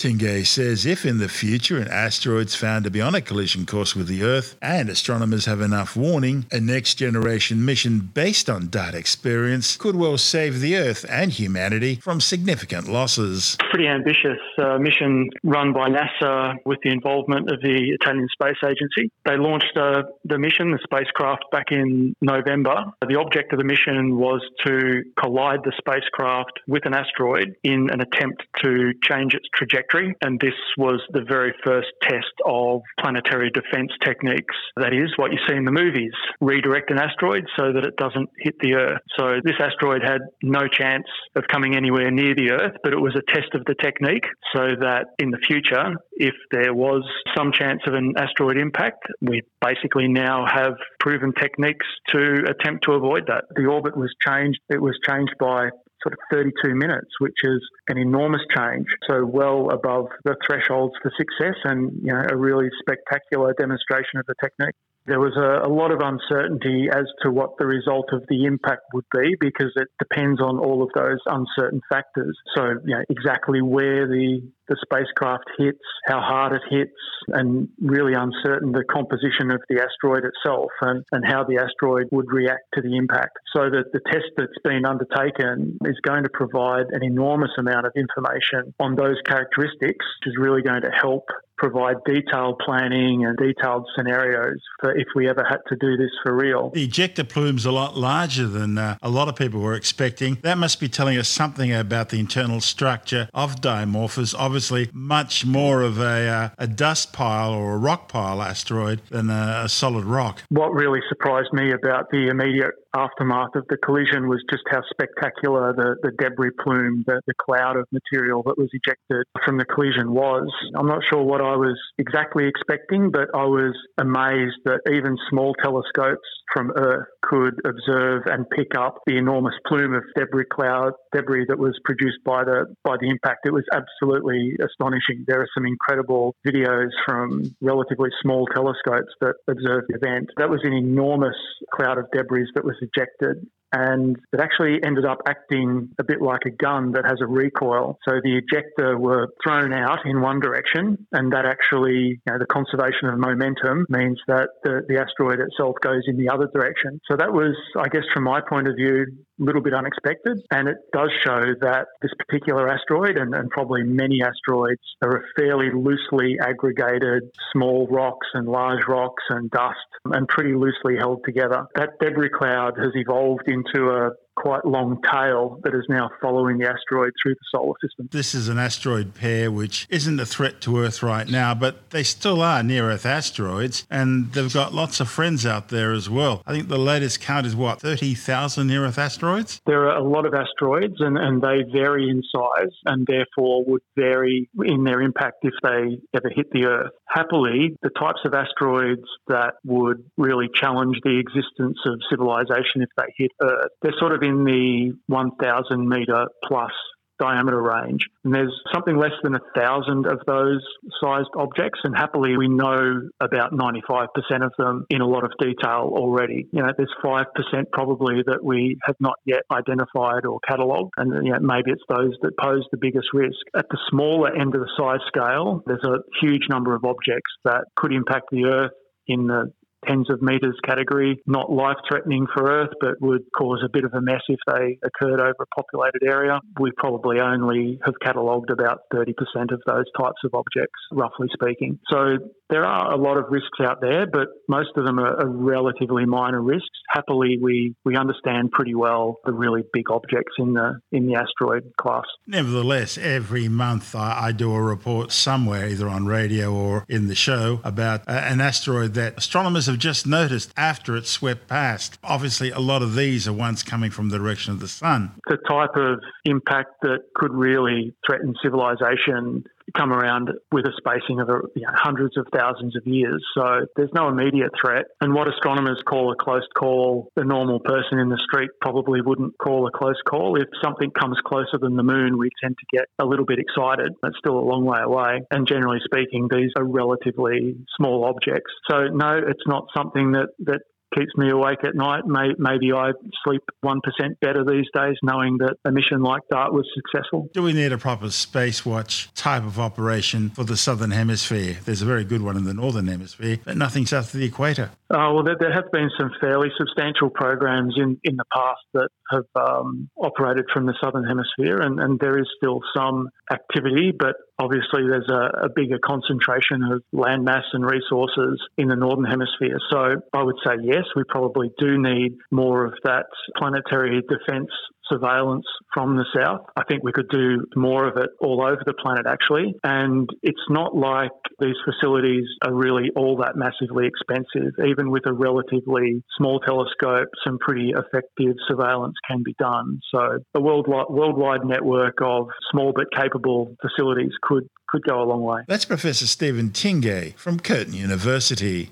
Tingay 0.00 0.46
says 0.46 0.86
if 0.86 1.04
in 1.04 1.18
the 1.18 1.28
future 1.28 1.76
an 1.76 1.86
asteroid's 1.88 2.54
found 2.54 2.84
to 2.84 2.90
be 2.90 3.02
on 3.02 3.14
a 3.14 3.20
collision 3.20 3.66
course 3.66 3.94
with 3.94 4.06
the 4.06 4.22
Earth 4.22 4.56
and 4.62 4.88
astronomers 4.88 5.44
have 5.44 5.60
enough 5.60 5.94
warning, 5.94 6.46
a 6.50 6.58
next 6.58 6.94
generation 6.94 7.62
mission 7.66 7.98
based 8.14 8.48
on 8.48 8.70
DART 8.70 8.94
experience 8.94 9.76
could 9.76 9.94
well 9.94 10.16
save 10.16 10.60
the 10.60 10.74
Earth 10.74 11.04
and 11.10 11.32
humanity 11.32 11.96
from 11.96 12.18
significant 12.18 12.88
losses. 12.88 13.58
Pretty 13.68 13.88
ambitious 13.88 14.38
uh, 14.56 14.78
mission 14.78 15.28
run 15.44 15.74
by 15.74 15.90
NASA 15.90 16.54
with 16.64 16.78
the 16.82 16.88
involvement 16.88 17.52
of 17.52 17.60
the 17.60 17.90
Italian 18.00 18.26
Space 18.32 18.56
Agency. 18.64 19.12
They 19.26 19.36
launched 19.36 19.76
uh, 19.76 20.04
the 20.24 20.38
mission, 20.38 20.70
the 20.70 20.78
spacecraft, 20.82 21.44
back 21.52 21.72
in 21.72 22.16
November. 22.22 22.86
The 23.06 23.16
object 23.16 23.52
of 23.52 23.58
the 23.58 23.66
mission 23.66 24.16
was 24.16 24.40
to 24.64 25.02
collide 25.20 25.60
the 25.62 25.72
spacecraft 25.76 26.58
with 26.66 26.86
an 26.86 26.94
asteroid 26.94 27.54
in 27.62 27.90
an 27.90 28.00
attempt 28.00 28.44
to 28.62 28.94
change 29.02 29.34
its 29.34 29.44
trajectory 29.54 29.89
trajectory. 29.90 30.14
And 30.22 30.40
this 30.40 30.54
was 30.76 31.00
the 31.12 31.22
very 31.28 31.54
first 31.64 31.88
test 32.02 32.32
of 32.44 32.82
planetary 32.98 33.50
defense 33.50 33.90
techniques. 34.04 34.54
That 34.76 34.92
is 34.92 35.12
what 35.16 35.32
you 35.32 35.38
see 35.48 35.54
in 35.54 35.64
the 35.64 35.72
movies 35.72 36.12
redirect 36.40 36.90
an 36.90 36.98
asteroid 36.98 37.44
so 37.58 37.72
that 37.72 37.84
it 37.84 37.96
doesn't 37.96 38.28
hit 38.38 38.54
the 38.60 38.74
Earth. 38.74 39.00
So 39.18 39.40
this 39.44 39.56
asteroid 39.60 40.02
had 40.02 40.20
no 40.42 40.68
chance 40.68 41.06
of 41.36 41.44
coming 41.48 41.76
anywhere 41.76 42.10
near 42.10 42.34
the 42.34 42.52
Earth, 42.52 42.76
but 42.82 42.92
it 42.92 43.00
was 43.00 43.14
a 43.16 43.32
test 43.32 43.54
of 43.54 43.64
the 43.64 43.74
technique 43.82 44.24
so 44.54 44.74
that 44.80 45.06
in 45.18 45.30
the 45.30 45.38
future, 45.46 45.94
if 46.12 46.34
there 46.50 46.74
was 46.74 47.02
some 47.36 47.52
chance 47.52 47.80
of 47.86 47.94
an 47.94 48.14
asteroid 48.16 48.56
impact, 48.56 49.04
we 49.20 49.42
basically 49.60 50.08
now 50.08 50.44
have 50.46 50.74
proven 50.98 51.32
techniques 51.32 51.86
to 52.08 52.44
attempt 52.48 52.84
to 52.84 52.92
avoid 52.92 53.26
that. 53.26 53.44
The 53.54 53.66
orbit 53.66 53.96
was 53.96 54.12
changed. 54.26 54.60
It 54.68 54.80
was 54.80 54.98
changed 55.06 55.34
by 55.38 55.70
sort 56.02 56.14
of 56.14 56.18
32 56.30 56.74
minutes, 56.74 57.10
which 57.18 57.36
is 57.42 57.60
an 57.88 57.98
enormous 57.98 58.42
change. 58.56 58.86
So 59.08 59.24
well 59.24 59.70
above 59.70 60.06
the 60.24 60.36
thresholds 60.46 60.94
for 61.02 61.12
success 61.16 61.56
and, 61.64 61.92
you 62.02 62.12
know, 62.12 62.22
a 62.30 62.36
really 62.36 62.68
spectacular 62.80 63.54
demonstration 63.58 64.18
of 64.18 64.26
the 64.26 64.34
technique. 64.40 64.74
There 65.06 65.20
was 65.20 65.32
a, 65.36 65.66
a, 65.66 65.70
lot 65.72 65.92
of 65.92 66.00
uncertainty 66.02 66.88
as 66.92 67.06
to 67.22 67.30
what 67.30 67.56
the 67.58 67.66
result 67.66 68.10
of 68.12 68.22
the 68.28 68.44
impact 68.44 68.82
would 68.92 69.06
be 69.12 69.34
because 69.40 69.72
it 69.76 69.88
depends 69.98 70.40
on 70.40 70.58
all 70.58 70.82
of 70.82 70.90
those 70.94 71.18
uncertain 71.26 71.80
factors. 71.88 72.36
So, 72.54 72.74
you 72.84 72.94
know, 72.94 73.02
exactly 73.08 73.62
where 73.62 74.06
the, 74.06 74.42
the 74.68 74.76
spacecraft 74.82 75.44
hits, 75.58 75.80
how 76.06 76.20
hard 76.20 76.52
it 76.52 76.62
hits, 76.68 76.92
and 77.28 77.68
really 77.80 78.12
uncertain 78.12 78.72
the 78.72 78.84
composition 78.84 79.50
of 79.50 79.60
the 79.68 79.82
asteroid 79.82 80.24
itself 80.24 80.70
and, 80.82 81.02
and 81.12 81.24
how 81.26 81.44
the 81.44 81.56
asteroid 81.56 82.08
would 82.12 82.30
react 82.30 82.64
to 82.74 82.82
the 82.82 82.96
impact. 82.96 83.38
So 83.56 83.70
that 83.70 83.92
the 83.92 84.00
test 84.12 84.28
that's 84.36 84.60
been 84.64 84.84
undertaken 84.84 85.78
is 85.84 85.96
going 86.06 86.24
to 86.24 86.30
provide 86.32 86.86
an 86.92 87.02
enormous 87.02 87.50
amount 87.58 87.86
of 87.86 87.92
information 87.96 88.74
on 88.78 88.96
those 88.96 89.16
characteristics, 89.24 90.04
which 90.20 90.26
is 90.26 90.36
really 90.38 90.62
going 90.62 90.82
to 90.82 90.90
help 90.90 91.24
provide 91.60 91.96
detailed 92.06 92.58
planning 92.64 93.24
and 93.26 93.36
detailed 93.36 93.86
scenarios 93.94 94.58
for 94.80 94.96
if 94.96 95.06
we 95.14 95.28
ever 95.28 95.44
had 95.48 95.58
to 95.68 95.76
do 95.76 95.96
this 95.96 96.10
for 96.22 96.34
real. 96.34 96.70
The 96.70 96.88
ejecta 96.88 97.28
plume's 97.28 97.66
a 97.66 97.70
lot 97.70 97.96
larger 97.96 98.48
than 98.48 98.78
uh, 98.78 98.96
a 99.02 99.10
lot 99.10 99.28
of 99.28 99.36
people 99.36 99.60
were 99.60 99.74
expecting. 99.74 100.38
That 100.40 100.56
must 100.56 100.80
be 100.80 100.88
telling 100.88 101.18
us 101.18 101.28
something 101.28 101.72
about 101.72 102.08
the 102.08 102.18
internal 102.18 102.62
structure 102.62 103.28
of 103.34 103.60
Dimorphos. 103.60 104.34
Obviously, 104.36 104.88
much 104.94 105.44
more 105.44 105.82
of 105.82 106.00
a, 106.00 106.28
uh, 106.28 106.48
a 106.56 106.66
dust 106.66 107.12
pile 107.12 107.52
or 107.52 107.74
a 107.74 107.78
rock 107.78 108.08
pile 108.08 108.40
asteroid 108.40 109.02
than 109.10 109.28
a, 109.28 109.62
a 109.64 109.68
solid 109.68 110.04
rock. 110.04 110.42
What 110.48 110.72
really 110.72 111.00
surprised 111.10 111.52
me 111.52 111.72
about 111.72 112.10
the 112.10 112.28
immediate 112.28 112.74
aftermath 112.94 113.54
of 113.54 113.66
the 113.68 113.76
collision 113.76 114.28
was 114.28 114.42
just 114.50 114.62
how 114.70 114.82
spectacular 114.90 115.72
the, 115.72 115.96
the 116.02 116.12
debris 116.18 116.50
plume, 116.62 117.04
the, 117.06 117.20
the 117.26 117.34
cloud 117.40 117.76
of 117.76 117.86
material 117.92 118.42
that 118.44 118.58
was 118.58 118.68
ejected 118.72 119.26
from 119.44 119.58
the 119.58 119.64
collision 119.64 120.12
was. 120.12 120.48
I'm 120.74 120.86
not 120.86 121.02
sure 121.08 121.22
what 121.22 121.40
I 121.40 121.56
was 121.56 121.78
exactly 121.98 122.46
expecting, 122.48 123.10
but 123.10 123.28
I 123.34 123.44
was 123.44 123.74
amazed 123.98 124.58
that 124.64 124.80
even 124.90 125.16
small 125.28 125.54
telescopes 125.62 126.28
from 126.52 126.72
Earth 126.76 127.06
could 127.22 127.60
observe 127.64 128.22
and 128.26 128.48
pick 128.50 128.74
up 128.76 128.98
the 129.06 129.16
enormous 129.16 129.54
plume 129.66 129.94
of 129.94 130.02
debris 130.16 130.46
cloud 130.50 130.92
debris 131.14 131.46
that 131.48 131.58
was 131.58 131.78
produced 131.84 132.18
by 132.24 132.44
the 132.44 132.74
by 132.82 132.96
the 133.00 133.08
impact. 133.08 133.46
It 133.46 133.52
was 133.52 133.64
absolutely 133.72 134.56
astonishing. 134.62 135.24
There 135.26 135.40
are 135.40 135.48
some 135.54 135.64
incredible 135.66 136.34
videos 136.46 136.90
from 137.06 137.54
relatively 137.60 138.10
small 138.22 138.46
telescopes 138.46 139.12
that 139.20 139.34
observed 139.48 139.86
the 139.88 139.96
event. 139.96 140.30
That 140.38 140.50
was 140.50 140.60
an 140.64 140.72
enormous 140.72 141.36
cloud 141.72 141.98
of 141.98 142.06
debris 142.12 142.50
that 142.54 142.64
was 142.64 142.76
ejected 142.80 143.46
and 143.72 144.16
it 144.32 144.40
actually 144.40 144.82
ended 144.82 145.04
up 145.04 145.18
acting 145.28 145.90
a 145.98 146.04
bit 146.04 146.20
like 146.20 146.42
a 146.46 146.50
gun 146.50 146.92
that 146.92 147.04
has 147.04 147.18
a 147.20 147.26
recoil. 147.26 147.98
So 148.08 148.16
the 148.22 148.40
ejecta 148.40 148.98
were 148.98 149.28
thrown 149.42 149.72
out 149.72 150.06
in 150.06 150.20
one 150.20 150.40
direction, 150.40 151.06
and 151.12 151.32
that 151.32 151.46
actually, 151.46 151.92
you 151.92 152.20
know, 152.26 152.38
the 152.38 152.46
conservation 152.46 153.08
of 153.08 153.18
momentum 153.18 153.86
means 153.88 154.18
that 154.26 154.48
the, 154.64 154.82
the 154.88 154.98
asteroid 154.98 155.38
itself 155.40 155.76
goes 155.80 156.02
in 156.06 156.16
the 156.16 156.30
other 156.30 156.48
direction. 156.52 157.00
So 157.08 157.16
that 157.16 157.32
was, 157.32 157.54
I 157.76 157.88
guess, 157.88 158.04
from 158.12 158.24
my 158.24 158.40
point 158.40 158.66
of 158.66 158.74
view, 158.76 159.06
little 159.40 159.62
bit 159.62 159.74
unexpected. 159.74 160.42
And 160.50 160.68
it 160.68 160.76
does 160.92 161.10
show 161.24 161.40
that 161.60 161.86
this 162.02 162.12
particular 162.18 162.68
asteroid, 162.68 163.16
and, 163.16 163.34
and 163.34 163.50
probably 163.50 163.82
many 163.82 164.20
asteroids, 164.22 164.80
are 165.02 165.16
a 165.16 165.22
fairly 165.36 165.70
loosely 165.74 166.38
aggregated 166.40 167.24
small 167.52 167.88
rocks 167.90 168.26
and 168.34 168.46
large 168.46 168.86
rocks 168.86 169.24
and 169.30 169.50
dust, 169.50 169.76
and 170.04 170.28
pretty 170.28 170.54
loosely 170.54 170.96
held 170.96 171.22
together. 171.24 171.66
That 171.74 171.90
debris 172.00 172.30
cloud 172.30 172.78
has 172.78 172.92
evolved 172.94 173.48
into 173.48 173.90
a 173.90 174.10
quite 174.36 174.64
long 174.64 175.00
tail 175.10 175.60
that 175.64 175.74
is 175.74 175.84
now 175.88 176.10
following 176.20 176.58
the 176.58 176.68
asteroid 176.68 177.12
through 177.22 177.34
the 177.34 177.46
solar 177.50 177.74
system. 177.82 178.08
This 178.10 178.34
is 178.34 178.48
an 178.48 178.58
asteroid 178.58 179.14
pair 179.14 179.50
which 179.50 179.86
isn't 179.90 180.18
a 180.18 180.26
threat 180.26 180.60
to 180.62 180.78
Earth 180.78 181.02
right 181.02 181.28
now, 181.28 181.54
but 181.54 181.90
they 181.90 182.02
still 182.02 182.42
are 182.42 182.62
near 182.62 182.90
Earth 182.90 183.06
asteroids, 183.06 183.86
and 183.90 184.32
they've 184.32 184.52
got 184.52 184.72
lots 184.72 185.00
of 185.00 185.08
friends 185.08 185.44
out 185.44 185.68
there 185.68 185.92
as 185.92 186.08
well. 186.08 186.42
I 186.46 186.52
think 186.52 186.68
the 186.68 186.78
latest 186.78 187.20
count 187.20 187.46
is 187.46 187.54
what, 187.54 187.80
30,000 187.80 188.66
near 188.66 188.84
Earth 188.84 188.98
asteroids? 188.98 189.60
There 189.66 189.88
are 189.88 189.96
a 189.96 190.04
lot 190.04 190.26
of 190.26 190.34
asteroids, 190.34 191.00
and, 191.00 191.18
and 191.18 191.42
they 191.42 191.62
vary 191.70 192.08
in 192.08 192.22
size 192.34 192.72
and 192.86 193.06
therefore 193.06 193.64
would 193.64 193.82
vary 193.96 194.48
in 194.64 194.84
their 194.84 195.00
impact 195.00 195.38
if 195.42 195.54
they 195.62 195.98
ever 196.14 196.30
hit 196.34 196.50
the 196.52 196.66
Earth. 196.66 196.90
Happily, 197.06 197.76
the 197.82 197.90
types 197.90 198.20
of 198.24 198.34
asteroids 198.34 199.06
that 199.28 199.54
would 199.64 200.04
really 200.16 200.48
challenge 200.54 200.98
the 201.02 201.18
existence 201.18 201.78
of 201.86 202.00
civilization 202.08 202.82
if 202.82 202.88
they 202.96 203.12
hit 203.16 203.32
Earth, 203.42 203.70
they're 203.82 203.92
sort 203.98 204.12
of 204.12 204.19
in 204.22 204.30
in 204.30 204.44
the 204.44 204.92
1,000 205.06 205.88
metre 205.88 206.26
plus 206.44 206.72
diameter 207.18 207.60
range. 207.60 208.06
And 208.24 208.34
there's 208.34 208.54
something 208.72 208.96
less 208.96 209.12
than 209.22 209.34
a 209.34 209.40
thousand 209.54 210.06
of 210.06 210.20
those 210.26 210.64
sized 211.02 211.28
objects, 211.36 211.80
and 211.84 211.94
happily 211.94 212.34
we 212.38 212.48
know 212.48 213.02
about 213.20 213.52
95% 213.52 214.06
of 214.42 214.52
them 214.56 214.86
in 214.88 215.02
a 215.02 215.06
lot 215.06 215.24
of 215.24 215.32
detail 215.38 215.92
already. 215.92 216.48
You 216.50 216.62
know, 216.62 216.72
there's 216.74 216.94
5% 217.04 217.26
probably 217.72 218.22
that 218.26 218.42
we 218.42 218.78
have 218.84 218.96
not 219.00 219.16
yet 219.26 219.42
identified 219.52 220.24
or 220.24 220.40
catalogued, 220.48 220.94
and 220.96 221.26
you 221.26 221.32
know, 221.32 221.40
maybe 221.40 221.72
it's 221.72 221.82
those 221.90 222.14
that 222.22 222.38
pose 222.40 222.64
the 222.70 222.78
biggest 222.78 223.08
risk. 223.12 223.36
At 223.54 223.66
the 223.70 223.78
smaller 223.90 224.34
end 224.34 224.54
of 224.54 224.62
the 224.62 224.70
size 224.78 225.00
scale, 225.06 225.62
there's 225.66 225.84
a 225.84 225.98
huge 226.22 226.44
number 226.48 226.74
of 226.74 226.86
objects 226.86 227.32
that 227.44 227.64
could 227.76 227.92
impact 227.92 228.28
the 228.32 228.46
Earth 228.46 228.72
in 229.06 229.26
the 229.26 229.52
tens 229.86 230.10
of 230.10 230.22
metres 230.22 230.56
category, 230.64 231.20
not 231.26 231.50
life 231.50 231.76
threatening 231.88 232.26
for 232.32 232.50
Earth, 232.50 232.72
but 232.80 233.00
would 233.00 233.22
cause 233.36 233.62
a 233.64 233.68
bit 233.72 233.84
of 233.84 233.94
a 233.94 234.00
mess 234.00 234.22
if 234.28 234.38
they 234.46 234.78
occurred 234.84 235.20
over 235.20 235.36
a 235.40 235.60
populated 235.60 236.02
area. 236.04 236.40
We 236.58 236.70
probably 236.76 237.20
only 237.20 237.78
have 237.84 237.94
catalogued 238.02 238.50
about 238.50 238.80
30% 238.94 239.14
of 239.52 239.60
those 239.66 239.86
types 239.98 240.20
of 240.24 240.34
objects, 240.34 240.78
roughly 240.92 241.28
speaking. 241.32 241.78
So 241.90 242.18
there 242.50 242.64
are 242.64 242.92
a 242.92 242.96
lot 242.96 243.16
of 243.16 243.26
risks 243.30 243.58
out 243.62 243.80
there, 243.80 244.06
but 244.06 244.28
most 244.48 244.70
of 244.76 244.84
them 244.84 244.98
are, 244.98 245.20
relatively 245.30 246.04
minor 246.04 246.42
risks. 246.42 246.66
Happily, 246.88 247.38
we, 247.40 247.74
we 247.84 247.96
understand 247.96 248.50
pretty 248.50 248.74
well 248.74 249.20
the 249.24 249.32
really 249.32 249.62
big 249.72 249.90
objects 249.90 250.34
in 250.38 250.54
the 250.54 250.80
in 250.90 251.06
the 251.06 251.14
asteroid 251.14 251.72
class. 251.80 252.04
Nevertheless, 252.26 252.98
every 252.98 253.48
month 253.48 253.94
I, 253.94 254.26
I 254.26 254.32
do 254.32 254.52
a 254.52 254.60
report 254.60 255.12
somewhere, 255.12 255.68
either 255.68 255.88
on 255.88 256.06
radio 256.06 256.52
or 256.52 256.84
in 256.88 257.06
the 257.06 257.14
show, 257.14 257.60
about 257.64 258.02
an 258.08 258.40
asteroid 258.40 258.94
that 258.94 259.16
astronomers 259.18 259.68
have 259.70 259.78
just 259.78 260.06
noticed 260.06 260.52
after 260.56 260.96
it 260.96 261.06
swept 261.06 261.48
past. 261.48 261.98
Obviously, 262.04 262.50
a 262.50 262.58
lot 262.58 262.82
of 262.82 262.94
these 262.94 263.26
are 263.26 263.32
ones 263.32 263.62
coming 263.62 263.90
from 263.90 264.10
the 264.10 264.18
direction 264.18 264.52
of 264.52 264.60
the 264.60 264.68
sun. 264.68 265.12
The 265.26 265.38
type 265.48 265.76
of 265.76 266.00
impact 266.24 266.80
that 266.82 267.04
could 267.14 267.32
really 267.32 267.94
threaten 268.06 268.34
civilization 268.42 269.44
come 269.76 269.92
around 269.92 270.30
with 270.52 270.66
a 270.66 270.72
spacing 270.76 271.20
of 271.20 271.28
uh, 271.28 271.38
you 271.54 271.62
know, 271.62 271.72
hundreds 271.74 272.16
of 272.16 272.26
thousands 272.32 272.76
of 272.76 272.86
years. 272.86 273.24
So 273.34 273.66
there's 273.76 273.90
no 273.94 274.08
immediate 274.08 274.52
threat. 274.60 274.86
And 275.00 275.14
what 275.14 275.28
astronomers 275.28 275.82
call 275.86 276.12
a 276.12 276.16
close 276.16 276.46
call, 276.56 277.08
the 277.16 277.24
normal 277.24 277.60
person 277.60 277.98
in 277.98 278.08
the 278.08 278.18
street 278.18 278.50
probably 278.60 279.00
wouldn't 279.00 279.36
call 279.38 279.66
a 279.66 279.70
close 279.70 280.00
call. 280.08 280.36
If 280.40 280.48
something 280.62 280.90
comes 280.90 281.18
closer 281.24 281.58
than 281.60 281.76
the 281.76 281.82
moon, 281.82 282.18
we 282.18 282.30
tend 282.42 282.56
to 282.58 282.76
get 282.76 282.86
a 282.98 283.06
little 283.06 283.24
bit 283.24 283.38
excited. 283.38 283.92
It's 284.04 284.18
still 284.18 284.38
a 284.38 284.46
long 284.46 284.64
way 284.64 284.80
away. 284.82 285.20
And 285.30 285.46
generally 285.46 285.80
speaking, 285.84 286.28
these 286.30 286.50
are 286.56 286.64
relatively 286.64 287.56
small 287.76 288.04
objects. 288.04 288.52
So 288.70 288.88
no, 288.88 289.18
it's 289.18 289.46
not 289.46 289.66
something 289.74 290.12
that, 290.12 290.28
that 290.40 290.60
keeps 290.96 291.16
me 291.16 291.30
awake 291.30 291.64
at 291.64 291.74
night. 291.74 292.06
May, 292.06 292.34
maybe 292.38 292.72
I 292.72 292.92
sleep 293.24 293.42
1% 293.64 293.80
better 294.20 294.44
these 294.44 294.66
days 294.74 294.96
knowing 295.02 295.38
that 295.38 295.56
a 295.64 295.70
mission 295.70 296.02
like 296.02 296.22
DART 296.30 296.52
was 296.52 296.66
successful. 296.74 297.28
Do 297.32 297.42
we 297.42 297.52
need 297.52 297.72
a 297.72 297.78
proper 297.78 298.10
Space 298.10 298.64
Watch 298.64 299.12
type 299.14 299.44
of 299.44 299.58
operation 299.58 300.30
for 300.30 300.44
the 300.44 300.56
Southern 300.56 300.90
Hemisphere? 300.90 301.58
There's 301.64 301.82
a 301.82 301.86
very 301.86 302.04
good 302.04 302.22
one 302.22 302.36
in 302.36 302.44
the 302.44 302.54
Northern 302.54 302.86
Hemisphere, 302.86 303.38
but 303.44 303.56
nothing 303.56 303.86
south 303.86 304.14
of 304.14 304.20
the 304.20 304.26
equator. 304.26 304.70
Uh, 304.90 305.10
well, 305.14 305.22
there, 305.22 305.36
there, 305.38 305.52
have 305.52 305.70
been 305.70 305.90
some 305.98 306.10
fairly 306.20 306.48
substantial 306.58 307.10
programs 307.10 307.74
in, 307.76 307.98
in 308.02 308.16
the 308.16 308.24
past 308.34 308.60
that 308.74 308.88
have 309.10 309.26
um, 309.36 309.88
operated 309.96 310.46
from 310.52 310.66
the 310.66 310.74
Southern 310.82 311.04
Hemisphere, 311.04 311.60
and, 311.60 311.78
and 311.78 311.98
there 312.00 312.18
is 312.18 312.26
still 312.36 312.60
some 312.76 313.08
activity, 313.32 313.92
but 313.96 314.16
obviously 314.40 314.82
there's 314.88 315.08
a, 315.08 315.44
a, 315.44 315.48
bigger 315.54 315.78
concentration 315.84 316.62
of 316.72 316.82
land 316.92 317.24
mass 317.24 317.44
and 317.52 317.64
resources 317.64 318.40
in 318.56 318.68
the 318.68 318.76
Northern 318.76 319.04
Hemisphere. 319.04 319.58
So 319.70 320.02
I 320.12 320.22
would 320.22 320.36
say 320.44 320.54
yes, 320.62 320.84
we 320.96 321.04
probably 321.04 321.50
do 321.58 321.80
need 321.80 322.16
more 322.30 322.64
of 322.64 322.74
that 322.84 323.06
planetary 323.36 324.00
defence 324.00 324.50
surveillance 324.90 325.46
from 325.72 325.96
the 325.96 326.04
south. 326.14 326.46
I 326.56 326.64
think 326.64 326.82
we 326.82 326.92
could 326.92 327.08
do 327.08 327.46
more 327.56 327.86
of 327.86 327.96
it 327.96 328.10
all 328.20 328.42
over 328.42 328.62
the 328.64 328.74
planet, 328.74 329.06
actually. 329.06 329.54
And 329.64 330.08
it's 330.22 330.38
not 330.48 330.76
like 330.76 331.10
these 331.38 331.56
facilities 331.64 332.24
are 332.42 332.52
really 332.52 332.90
all 332.96 333.16
that 333.18 333.36
massively 333.36 333.86
expensive. 333.86 334.52
Even 334.66 334.90
with 334.90 335.06
a 335.06 335.12
relatively 335.12 336.02
small 336.16 336.40
telescope, 336.40 337.08
some 337.24 337.38
pretty 337.38 337.70
effective 337.70 338.36
surveillance 338.48 338.96
can 339.08 339.22
be 339.22 339.34
done. 339.38 339.80
So 339.90 340.18
a 340.34 340.40
worldwide, 340.40 340.86
worldwide 340.90 341.44
network 341.44 341.98
of 342.02 342.28
small 342.50 342.72
but 342.74 342.86
capable 342.94 343.54
facilities 343.62 344.12
could, 344.22 344.48
could 344.68 344.82
go 344.82 345.02
a 345.02 345.04
long 345.04 345.22
way. 345.22 345.42
That's 345.48 345.64
Professor 345.64 346.06
Stephen 346.06 346.50
Tingay 346.50 347.16
from 347.16 347.38
Curtin 347.40 347.74
University. 347.74 348.70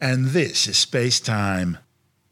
And 0.00 0.26
this 0.26 0.66
is 0.66 0.76
Space 0.78 1.20
Time. 1.20 1.78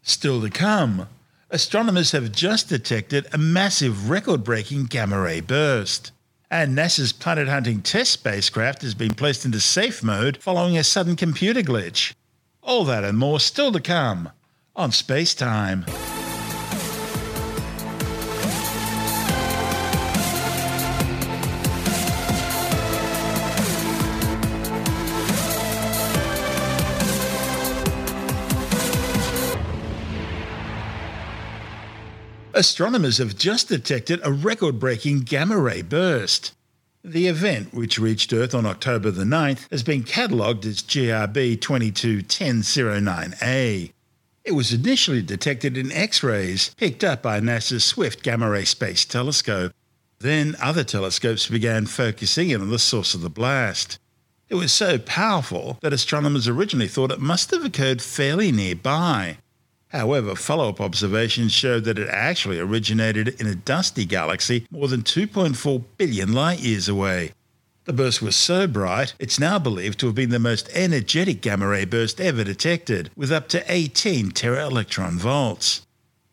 Still 0.03 0.41
to 0.41 0.51
come 0.51 1.07
astronomers 1.50 2.12
have 2.12 2.33
just 2.33 2.69
detected 2.69 3.26
a 3.33 3.38
massive 3.38 4.09
record 4.09 4.45
breaking 4.45 4.85
gamma 4.85 5.21
ray 5.21 5.40
burst. 5.40 6.12
And 6.50 6.76
NASA's 6.76 7.12
planet 7.12 7.49
hunting 7.49 7.83
TESS 7.83 8.11
spacecraft 8.11 8.83
has 8.83 8.95
been 8.95 9.14
placed 9.14 9.45
into 9.45 9.61
safe 9.61 10.02
mode 10.02 10.38
following 10.38 10.76
a 10.76 10.85
sudden 10.85 11.14
computer 11.16 11.62
glitch. 11.62 12.12
All 12.62 12.85
that 12.85 13.04
and 13.04 13.19
more 13.19 13.38
still 13.40 13.73
to 13.73 13.80
come 13.80 14.30
on 14.75 14.92
Space 14.92 15.35
Time. 15.35 15.85
Astronomers 32.61 33.17
have 33.17 33.38
just 33.38 33.69
detected 33.69 34.21
a 34.23 34.31
record 34.31 34.79
breaking 34.79 35.21
gamma 35.21 35.57
ray 35.57 35.81
burst. 35.81 36.52
The 37.02 37.26
event, 37.26 37.73
which 37.73 37.99
reached 37.99 38.35
Earth 38.35 38.55
on 38.55 38.67
October 38.67 39.11
the 39.11 39.25
9th, 39.25 39.67
has 39.71 39.83
been 39.83 40.02
catalogued 40.02 40.67
as 40.67 40.83
GRB 40.83 41.59
221009A. 41.59 43.93
It 44.45 44.52
was 44.52 44.75
initially 44.75 45.23
detected 45.23 45.79
in 45.79 45.90
X 45.90 46.23
rays 46.23 46.75
picked 46.76 47.02
up 47.02 47.23
by 47.23 47.40
NASA's 47.40 47.83
Swift 47.83 48.23
Gamma 48.23 48.50
Ray 48.50 48.67
Space 48.67 49.07
Telescope. 49.07 49.73
Then 50.19 50.55
other 50.61 50.85
telescopes 50.85 51.47
began 51.47 51.87
focusing 51.87 52.50
in 52.50 52.61
on 52.61 52.69
the 52.69 52.79
source 52.79 53.14
of 53.14 53.23
the 53.23 53.31
blast. 53.31 53.99
It 54.50 54.57
was 54.57 54.71
so 54.71 54.99
powerful 54.99 55.79
that 55.81 55.95
astronomers 55.95 56.47
originally 56.47 56.88
thought 56.88 57.11
it 57.11 57.21
must 57.21 57.52
have 57.52 57.64
occurred 57.64 58.02
fairly 58.02 58.52
nearby. 58.52 59.38
However, 59.91 60.37
follow 60.37 60.69
up 60.69 60.81
observations 60.81 61.53
showed 61.53 61.85
that 61.85 61.99
it 61.99 62.09
actually 62.09 62.61
originated 62.61 63.41
in 63.41 63.47
a 63.47 63.57
dusty 63.57 64.05
galaxy 64.05 64.67
more 64.71 64.87
than 64.87 65.03
2.4 65.03 65.85
billion 65.97 66.33
light 66.33 66.61
years 66.61 66.89
away. 66.89 67.33
The 67.85 67.93
burst 67.93 68.23
was 68.23 68.37
so 68.37 68.69
bright, 68.69 69.15
it's 69.19 69.41
now 69.41 69.59
believed 69.59 69.99
to 70.01 70.07
have 70.07 70.15
been 70.15 70.31
the 70.31 70.39
most 70.39 70.69
energetic 70.75 71.41
gamma 71.41 71.67
ray 71.67 71.85
burst 71.87 72.21
ever 72.21 72.45
detected, 72.45 73.11
with 73.17 73.33
up 73.33 73.49
to 73.49 73.65
18 73.67 74.31
tera 74.31 74.67
electron 74.67 75.19
volts. 75.19 75.85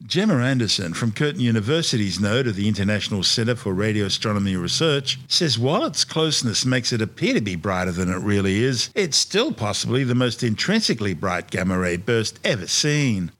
Gemma 0.05 0.35
Anderson 0.35 0.93
from 0.93 1.11
Curtin 1.11 1.41
University's 1.41 2.19
node 2.19 2.45
of 2.45 2.55
the 2.55 2.67
International 2.67 3.23
Center 3.23 3.55
for 3.55 3.73
Radio 3.73 4.05
Astronomy 4.05 4.55
Research 4.55 5.17
says 5.27 5.57
while 5.57 5.85
its 5.85 6.05
closeness 6.05 6.63
makes 6.63 6.93
it 6.93 7.01
appear 7.01 7.33
to 7.33 7.41
be 7.41 7.55
brighter 7.55 7.91
than 7.91 8.09
it 8.09 8.21
really 8.21 8.63
is, 8.63 8.91
it's 8.93 9.17
still 9.17 9.51
possibly 9.51 10.03
the 10.03 10.13
most 10.13 10.43
intrinsically 10.43 11.15
bright 11.15 11.49
gamma 11.49 11.79
ray 11.79 11.97
burst 11.97 12.39
ever 12.43 12.67
seen. 12.67 13.31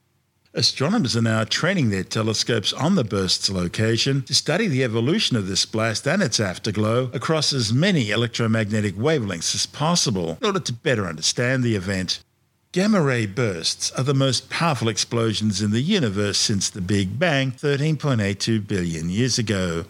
Astronomers 0.58 1.16
are 1.16 1.22
now 1.22 1.44
training 1.44 1.92
their 1.92 2.04
telescopes 2.04 2.74
on 2.74 2.96
the 2.96 3.04
burst's 3.04 3.48
location 3.48 4.24
to 4.24 4.34
study 4.34 4.66
the 4.66 4.84
evolution 4.84 5.38
of 5.38 5.48
this 5.48 5.68
blast 5.68 6.08
and 6.08 6.24
its 6.24 6.40
afterglow 6.40 7.12
across 7.14 7.54
as 7.54 7.72
many 7.72 8.10
electromagnetic 8.10 8.96
wavelengths 8.96 9.54
as 9.54 9.68
possible 9.68 10.36
in 10.42 10.48
order 10.48 10.60
to 10.60 10.74
better 10.74 11.06
understand 11.06 11.64
the 11.64 11.76
event. 11.76 12.24
Gamma 12.72 13.00
ray 13.00 13.28
bursts 13.28 13.92
are 13.92 14.04
the 14.04 14.16
most 14.16 14.50
powerful 14.50 14.90
explosions 14.90 15.62
in 15.62 15.70
the 15.70 15.82
universe 15.82 16.40
since 16.40 16.72
the 16.72 16.82
Big 16.82 17.20
Bang 17.20 17.52
13.82 17.52 18.68
billion 18.68 19.12
years 19.12 19.38
ago. 19.38 19.86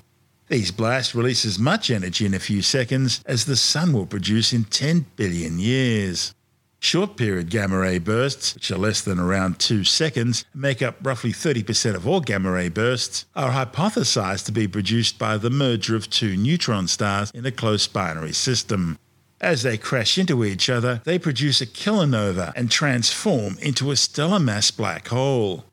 These 0.50 0.72
blasts 0.72 1.16
release 1.16 1.46
as 1.46 1.58
much 1.58 1.90
energy 1.90 2.26
in 2.26 2.34
a 2.34 2.40
few 2.40 2.62
seconds 2.62 3.24
as 3.26 3.46
the 3.46 3.56
Sun 3.56 3.94
will 3.94 4.06
produce 4.06 4.52
in 4.52 4.66
10 4.66 5.06
billion 5.16 5.60
years. 5.60 6.34
Short 6.80 7.18
period 7.18 7.50
gamma 7.50 7.80
ray 7.80 7.98
bursts, 7.98 8.54
which 8.54 8.70
are 8.72 8.78
less 8.78 9.02
than 9.02 9.20
around 9.20 9.60
2 9.60 9.84
seconds, 9.84 10.46
make 10.54 10.82
up 10.82 10.96
roughly 11.02 11.32
30% 11.32 11.96
of 11.96 12.08
all 12.08 12.22
gamma 12.22 12.52
ray 12.52 12.70
bursts, 12.70 13.26
are 13.36 13.52
hypothesized 13.52 14.46
to 14.46 14.52
be 14.52 14.68
produced 14.68 15.18
by 15.18 15.38
the 15.38 15.50
merger 15.50 15.96
of 15.96 16.10
two 16.10 16.38
neutron 16.38 16.88
stars 16.88 17.32
in 17.32 17.46
a 17.46 17.52
close 17.52 17.88
binary 17.88 18.32
system. 18.32 18.98
As 19.42 19.64
they 19.64 19.78
crash 19.78 20.18
into 20.18 20.46
each 20.46 20.70
other, 20.70 21.02
they 21.04 21.20
produce 21.20 21.62
a 21.62 21.68
kilonova 21.68 22.54
and 22.56 22.72
transform 22.72 23.58
into 23.60 23.92
a 23.92 23.96
stellar 23.96 24.40
mass 24.40 24.72
black 24.72 25.08
hole. 25.08 25.66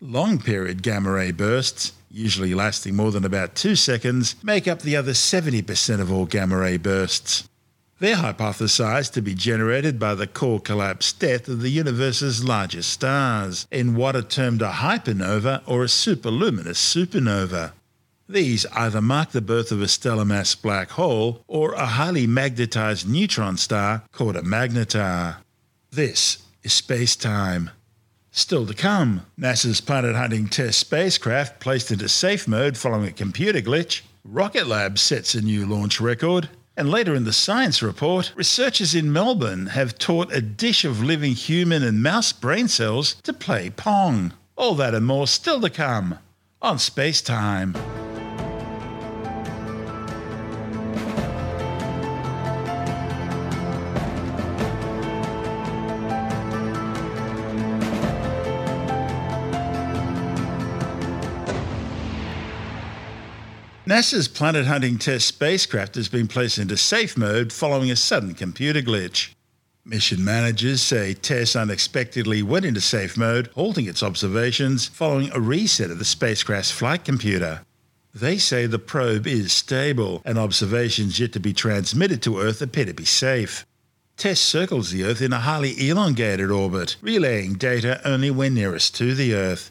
Long 0.00 0.38
period 0.38 0.82
gamma 0.82 1.12
ray 1.12 1.32
bursts, 1.32 1.92
usually 2.10 2.54
lasting 2.54 2.96
more 2.96 3.12
than 3.12 3.24
about 3.24 3.54
2 3.54 3.76
seconds, 3.76 4.34
make 4.42 4.66
up 4.66 4.80
the 4.80 4.96
other 4.96 5.12
70% 5.12 6.00
of 6.00 6.10
all 6.10 6.26
gamma 6.26 6.56
ray 6.58 6.76
bursts. 6.76 7.48
They're 7.98 8.16
hypothesized 8.16 9.14
to 9.14 9.22
be 9.22 9.34
generated 9.34 9.98
by 9.98 10.14
the 10.14 10.26
core 10.26 10.60
collapse 10.60 11.14
death 11.14 11.48
of 11.48 11.62
the 11.62 11.70
universe's 11.70 12.44
largest 12.44 12.90
stars, 12.90 13.66
in 13.70 13.94
what 13.94 14.14
are 14.14 14.20
termed 14.20 14.60
a 14.60 14.70
hypernova 14.70 15.62
or 15.66 15.82
a 15.82 15.88
superluminous 15.88 16.76
supernova. 16.76 17.72
These 18.28 18.66
either 18.66 19.00
mark 19.00 19.30
the 19.30 19.40
birth 19.40 19.72
of 19.72 19.80
a 19.80 19.88
stellar 19.88 20.26
mass 20.26 20.54
black 20.54 20.90
hole 20.90 21.42
or 21.46 21.72
a 21.72 21.86
highly 21.86 22.26
magnetized 22.26 23.08
neutron 23.08 23.56
star 23.56 24.02
called 24.12 24.36
a 24.36 24.42
magnetar. 24.42 25.36
This 25.90 26.42
is 26.62 26.74
space 26.74 27.16
time. 27.16 27.70
Still 28.30 28.66
to 28.66 28.74
come, 28.74 29.24
NASA's 29.40 29.80
planet 29.80 30.16
hunting 30.16 30.48
TESS 30.48 30.76
spacecraft 30.76 31.60
placed 31.60 31.90
into 31.90 32.10
safe 32.10 32.46
mode 32.46 32.76
following 32.76 33.08
a 33.08 33.12
computer 33.12 33.62
glitch, 33.62 34.02
Rocket 34.22 34.66
Lab 34.66 34.98
sets 34.98 35.34
a 35.34 35.40
new 35.40 35.64
launch 35.64 36.00
record, 36.00 36.50
and 36.76 36.90
later 36.90 37.14
in 37.14 37.24
the 37.24 37.32
science 37.32 37.82
report, 37.82 38.32
researchers 38.36 38.94
in 38.94 39.12
Melbourne 39.12 39.68
have 39.68 39.98
taught 39.98 40.32
a 40.32 40.42
dish 40.42 40.84
of 40.84 41.02
living 41.02 41.32
human 41.32 41.82
and 41.82 42.02
mouse 42.02 42.32
brain 42.32 42.68
cells 42.68 43.14
to 43.22 43.32
play 43.32 43.70
Pong. 43.70 44.32
All 44.56 44.74
that 44.74 44.94
and 44.94 45.06
more 45.06 45.26
still 45.26 45.60
to 45.62 45.70
come 45.70 46.18
on 46.60 46.78
Space 46.78 47.22
Time. 47.22 47.74
NASA's 63.96 64.28
Planet 64.28 64.66
Hunting 64.66 64.98
TESS 64.98 65.24
spacecraft 65.24 65.94
has 65.94 66.06
been 66.06 66.28
placed 66.28 66.58
into 66.58 66.76
safe 66.76 67.16
mode 67.16 67.50
following 67.50 67.90
a 67.90 67.96
sudden 67.96 68.34
computer 68.34 68.82
glitch. 68.82 69.30
Mission 69.86 70.22
managers 70.22 70.82
say 70.82 71.14
TESS 71.14 71.56
unexpectedly 71.56 72.42
went 72.42 72.66
into 72.66 72.82
safe 72.82 73.16
mode, 73.16 73.48
halting 73.54 73.86
its 73.86 74.02
observations 74.02 74.86
following 74.86 75.30
a 75.32 75.40
reset 75.40 75.90
of 75.90 75.98
the 75.98 76.04
spacecraft's 76.04 76.70
flight 76.70 77.06
computer. 77.06 77.62
They 78.14 78.36
say 78.36 78.66
the 78.66 78.78
probe 78.78 79.26
is 79.26 79.54
stable 79.54 80.20
and 80.26 80.36
observations 80.36 81.18
yet 81.18 81.32
to 81.32 81.40
be 81.40 81.54
transmitted 81.54 82.20
to 82.24 82.38
Earth 82.38 82.60
appear 82.60 82.84
to 82.84 82.92
be 82.92 83.06
safe. 83.06 83.64
TESS 84.18 84.40
circles 84.40 84.90
the 84.90 85.04
Earth 85.04 85.22
in 85.22 85.32
a 85.32 85.40
highly 85.40 85.88
elongated 85.88 86.50
orbit, 86.50 86.96
relaying 87.00 87.54
data 87.54 88.02
only 88.06 88.30
when 88.30 88.52
nearest 88.52 88.94
to 88.96 89.14
the 89.14 89.32
Earth. 89.32 89.70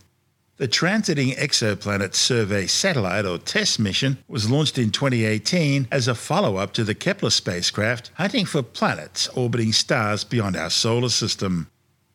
The 0.58 0.70
Transiting 0.70 1.36
Exoplanet 1.38 2.16
Survey 2.16 2.66
Satellite, 2.66 3.26
or 3.26 3.38
TESS 3.38 3.78
mission, 3.78 4.20
was 4.30 4.50
launched 4.50 4.78
in 4.78 4.90
2018 4.90 5.90
as 5.92 6.08
a 6.08 6.16
follow 6.16 6.56
up 6.56 6.72
to 6.76 6.86
the 6.86 6.96
Kepler 6.96 7.32
spacecraft 7.32 8.10
hunting 8.14 8.46
for 8.46 8.64
planets 8.64 9.28
orbiting 9.36 9.74
stars 9.74 10.24
beyond 10.24 10.56
our 10.56 10.70
solar 10.70 11.10
system. 11.10 11.70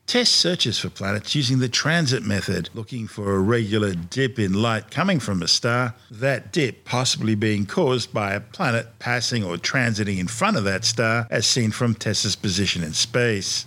TESS 0.07 0.31
searches 0.31 0.79
for 0.79 0.89
planets 0.89 1.35
using 1.35 1.59
the 1.59 1.69
transit 1.69 2.23
method, 2.23 2.71
looking 2.73 3.07
for 3.07 3.35
a 3.35 3.39
regular 3.39 3.93
dip 3.93 4.39
in 4.39 4.55
light 4.55 4.91
coming 4.91 5.21
from 5.21 5.43
a 5.43 5.47
star, 5.47 5.95
that 6.11 6.51
dip 6.51 6.87
possibly 6.87 7.35
being 7.35 7.67
caused 7.67 8.11
by 8.11 8.33
a 8.33 8.41
planet 8.41 8.87
passing 8.99 9.45
or 9.45 9.57
transiting 9.57 10.19
in 10.19 10.29
front 10.29 10.57
of 10.57 10.65
that 10.65 10.87
star 10.87 11.27
as 11.31 11.47
seen 11.47 11.73
from 11.73 11.95
TESS's 11.95 12.37
position 12.37 12.83
in 12.83 12.95
space. 12.95 13.67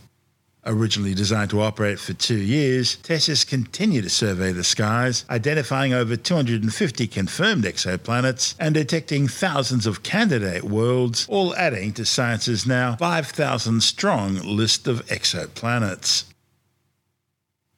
Originally 0.65 1.13
designed 1.13 1.49
to 1.49 1.59
operate 1.59 1.99
for 1.99 2.13
two 2.13 2.37
years, 2.37 2.95
TESS 2.95 3.43
continued 3.43 4.03
to 4.03 4.09
survey 4.09 4.53
the 4.53 4.63
skies, 4.63 5.25
identifying 5.29 5.93
over 5.93 6.15
250 6.15 7.05
confirmed 7.07 7.65
exoplanets 7.65 8.55
and 8.59 8.73
detecting 8.73 9.27
thousands 9.27 9.85
of 9.85 10.03
candidate 10.03 10.63
worlds, 10.63 11.27
all 11.27 11.53
adding 11.55 11.91
to 11.91 12.05
science's 12.05 12.65
now 12.65 12.95
5,000 12.95 13.81
strong 13.83 14.35
list 14.35 14.87
of 14.87 15.05
exoplanets. 15.07 16.23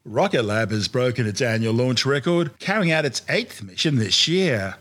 Rocket 0.03 0.43
Lab 0.43 0.69
has 0.69 0.87
broken 0.87 1.25
its 1.25 1.41
annual 1.41 1.73
launch 1.73 2.05
record, 2.05 2.59
carrying 2.59 2.91
out 2.91 3.05
its 3.05 3.23
eighth 3.27 3.63
mission 3.63 3.95
this 3.95 4.27
year. 4.27 4.75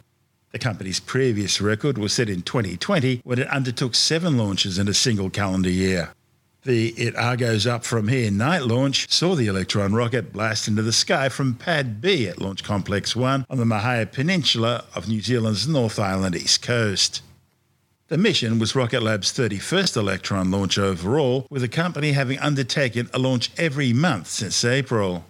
The 0.52 0.58
company's 0.58 1.00
previous 1.00 1.58
record 1.58 1.96
was 1.96 2.12
set 2.12 2.28
in 2.28 2.42
2020 2.42 3.23
when 3.25 3.38
it 3.38 3.49
undertook 3.49 3.94
seven 3.94 4.37
launches 4.37 4.78
in 4.78 4.88
a 4.88 4.94
single 4.94 5.30
calendar 5.30 5.70
year. 5.70 6.12
The 6.64 6.94
It 6.97 7.14
Argos 7.14 7.66
Up 7.66 7.85
From 7.85 8.09
Here 8.09 8.30
night 8.30 8.62
launch 8.62 9.12
saw 9.12 9.35
the 9.35 9.49
Electron 9.49 9.92
rocket 9.92 10.33
blast 10.33 10.66
into 10.66 10.80
the 10.80 10.94
sky 10.94 11.28
from 11.28 11.52
Pad 11.52 12.00
B 12.00 12.26
at 12.26 12.40
Launch 12.40 12.64
Complex 12.64 13.14
1 13.14 13.44
on 13.50 13.59
the 13.59 13.66
Mahia 13.66 14.11
Peninsula 14.11 14.85
of 14.94 15.06
New 15.06 15.21
Zealand's 15.21 15.68
North 15.68 15.99
Island 15.99 16.35
east 16.35 16.62
coast. 16.62 17.21
The 18.09 18.16
mission 18.16 18.59
was 18.59 18.75
Rocket 18.75 19.02
Lab's 19.02 19.30
31st 19.30 19.99
Electron 19.99 20.50
launch 20.50 20.78
overall, 20.78 21.47
with 21.50 21.61
the 21.61 21.68
company 21.68 22.12
having 22.12 22.38
undertaken 22.38 23.11
a 23.12 23.18
launch 23.18 23.50
every 23.59 23.92
month 23.92 24.28
since 24.28 24.64
April. 24.64 25.26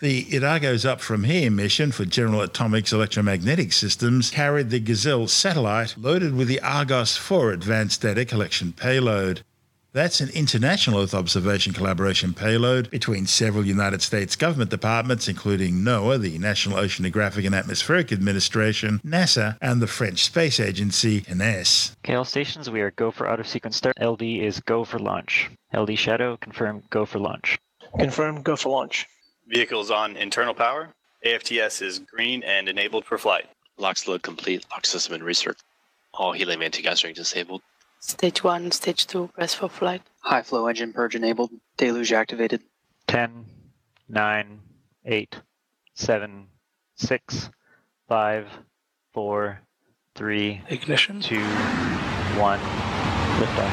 The 0.00 0.20
It 0.34 0.42
Argos 0.42 0.86
Up 0.86 1.02
From 1.02 1.24
Here 1.24 1.50
mission 1.50 1.92
for 1.92 2.06
General 2.06 2.40
Atomics 2.40 2.90
Electromagnetic 2.90 3.74
Systems 3.74 4.30
carried 4.30 4.70
the 4.70 4.80
Gazelle 4.80 5.28
satellite 5.28 5.94
loaded 5.98 6.34
with 6.34 6.48
the 6.48 6.60
Argos 6.60 7.18
4 7.18 7.52
advanced 7.52 8.00
data 8.00 8.24
collection 8.24 8.72
payload. 8.72 9.42
That's 9.94 10.20
an 10.20 10.30
international 10.30 11.00
Earth 11.00 11.14
observation 11.14 11.72
collaboration 11.72 12.34
payload 12.34 12.90
between 12.90 13.26
several 13.26 13.64
United 13.64 14.02
States 14.02 14.34
government 14.34 14.70
departments, 14.70 15.28
including 15.28 15.84
NOAA, 15.84 16.20
the 16.20 16.36
National 16.38 16.78
Oceanographic 16.78 17.46
and 17.46 17.54
Atmospheric 17.54 18.10
Administration, 18.10 19.00
NASA, 19.06 19.56
and 19.62 19.80
the 19.80 19.86
French 19.86 20.24
space 20.24 20.58
agency, 20.58 21.20
CNES. 21.20 21.94
Okay, 22.04 22.14
all 22.14 22.24
stations, 22.24 22.68
we 22.68 22.80
are 22.80 22.90
go 22.90 23.12
for 23.12 23.28
out 23.28 23.38
of 23.38 23.46
sequence 23.46 23.76
start. 23.76 23.96
LD 24.02 24.22
is 24.22 24.58
go 24.58 24.82
for 24.82 24.98
launch. 24.98 25.48
LD 25.72 25.96
Shadow, 25.96 26.38
confirm 26.38 26.82
go 26.90 27.06
for 27.06 27.20
launch. 27.20 27.56
Confirm 27.96 28.42
go 28.42 28.56
for 28.56 28.70
launch. 28.70 29.06
Vehicles 29.46 29.92
on 29.92 30.16
internal 30.16 30.54
power. 30.54 30.88
AFTS 31.24 31.82
is 31.82 32.00
green 32.00 32.42
and 32.42 32.68
enabled 32.68 33.04
for 33.04 33.16
flight. 33.16 33.46
LOX 33.78 34.08
load 34.08 34.22
complete. 34.22 34.66
LOX 34.72 34.88
system 34.88 35.14
in 35.14 35.22
research. 35.22 35.58
All 36.14 36.32
helium 36.32 36.62
anti-gas 36.62 37.04
ring 37.04 37.14
disabled. 37.14 37.62
Stage 38.06 38.44
1, 38.44 38.70
Stage 38.72 39.06
2, 39.06 39.28
press 39.28 39.54
for 39.54 39.70
flight. 39.70 40.02
High 40.20 40.42
flow 40.42 40.66
engine 40.66 40.92
purge 40.92 41.14
enabled. 41.14 41.50
Deluge 41.78 42.12
activated. 42.12 42.60
10, 43.06 43.46
9, 44.10 44.60
8, 45.06 45.36
7, 45.94 46.46
6, 46.96 47.50
5, 48.06 48.46
4, 49.14 49.60
3, 50.14 50.60
Ignition. 50.68 51.22
2, 51.22 51.40
1. 51.40 52.58
Liftoff. 53.40 53.72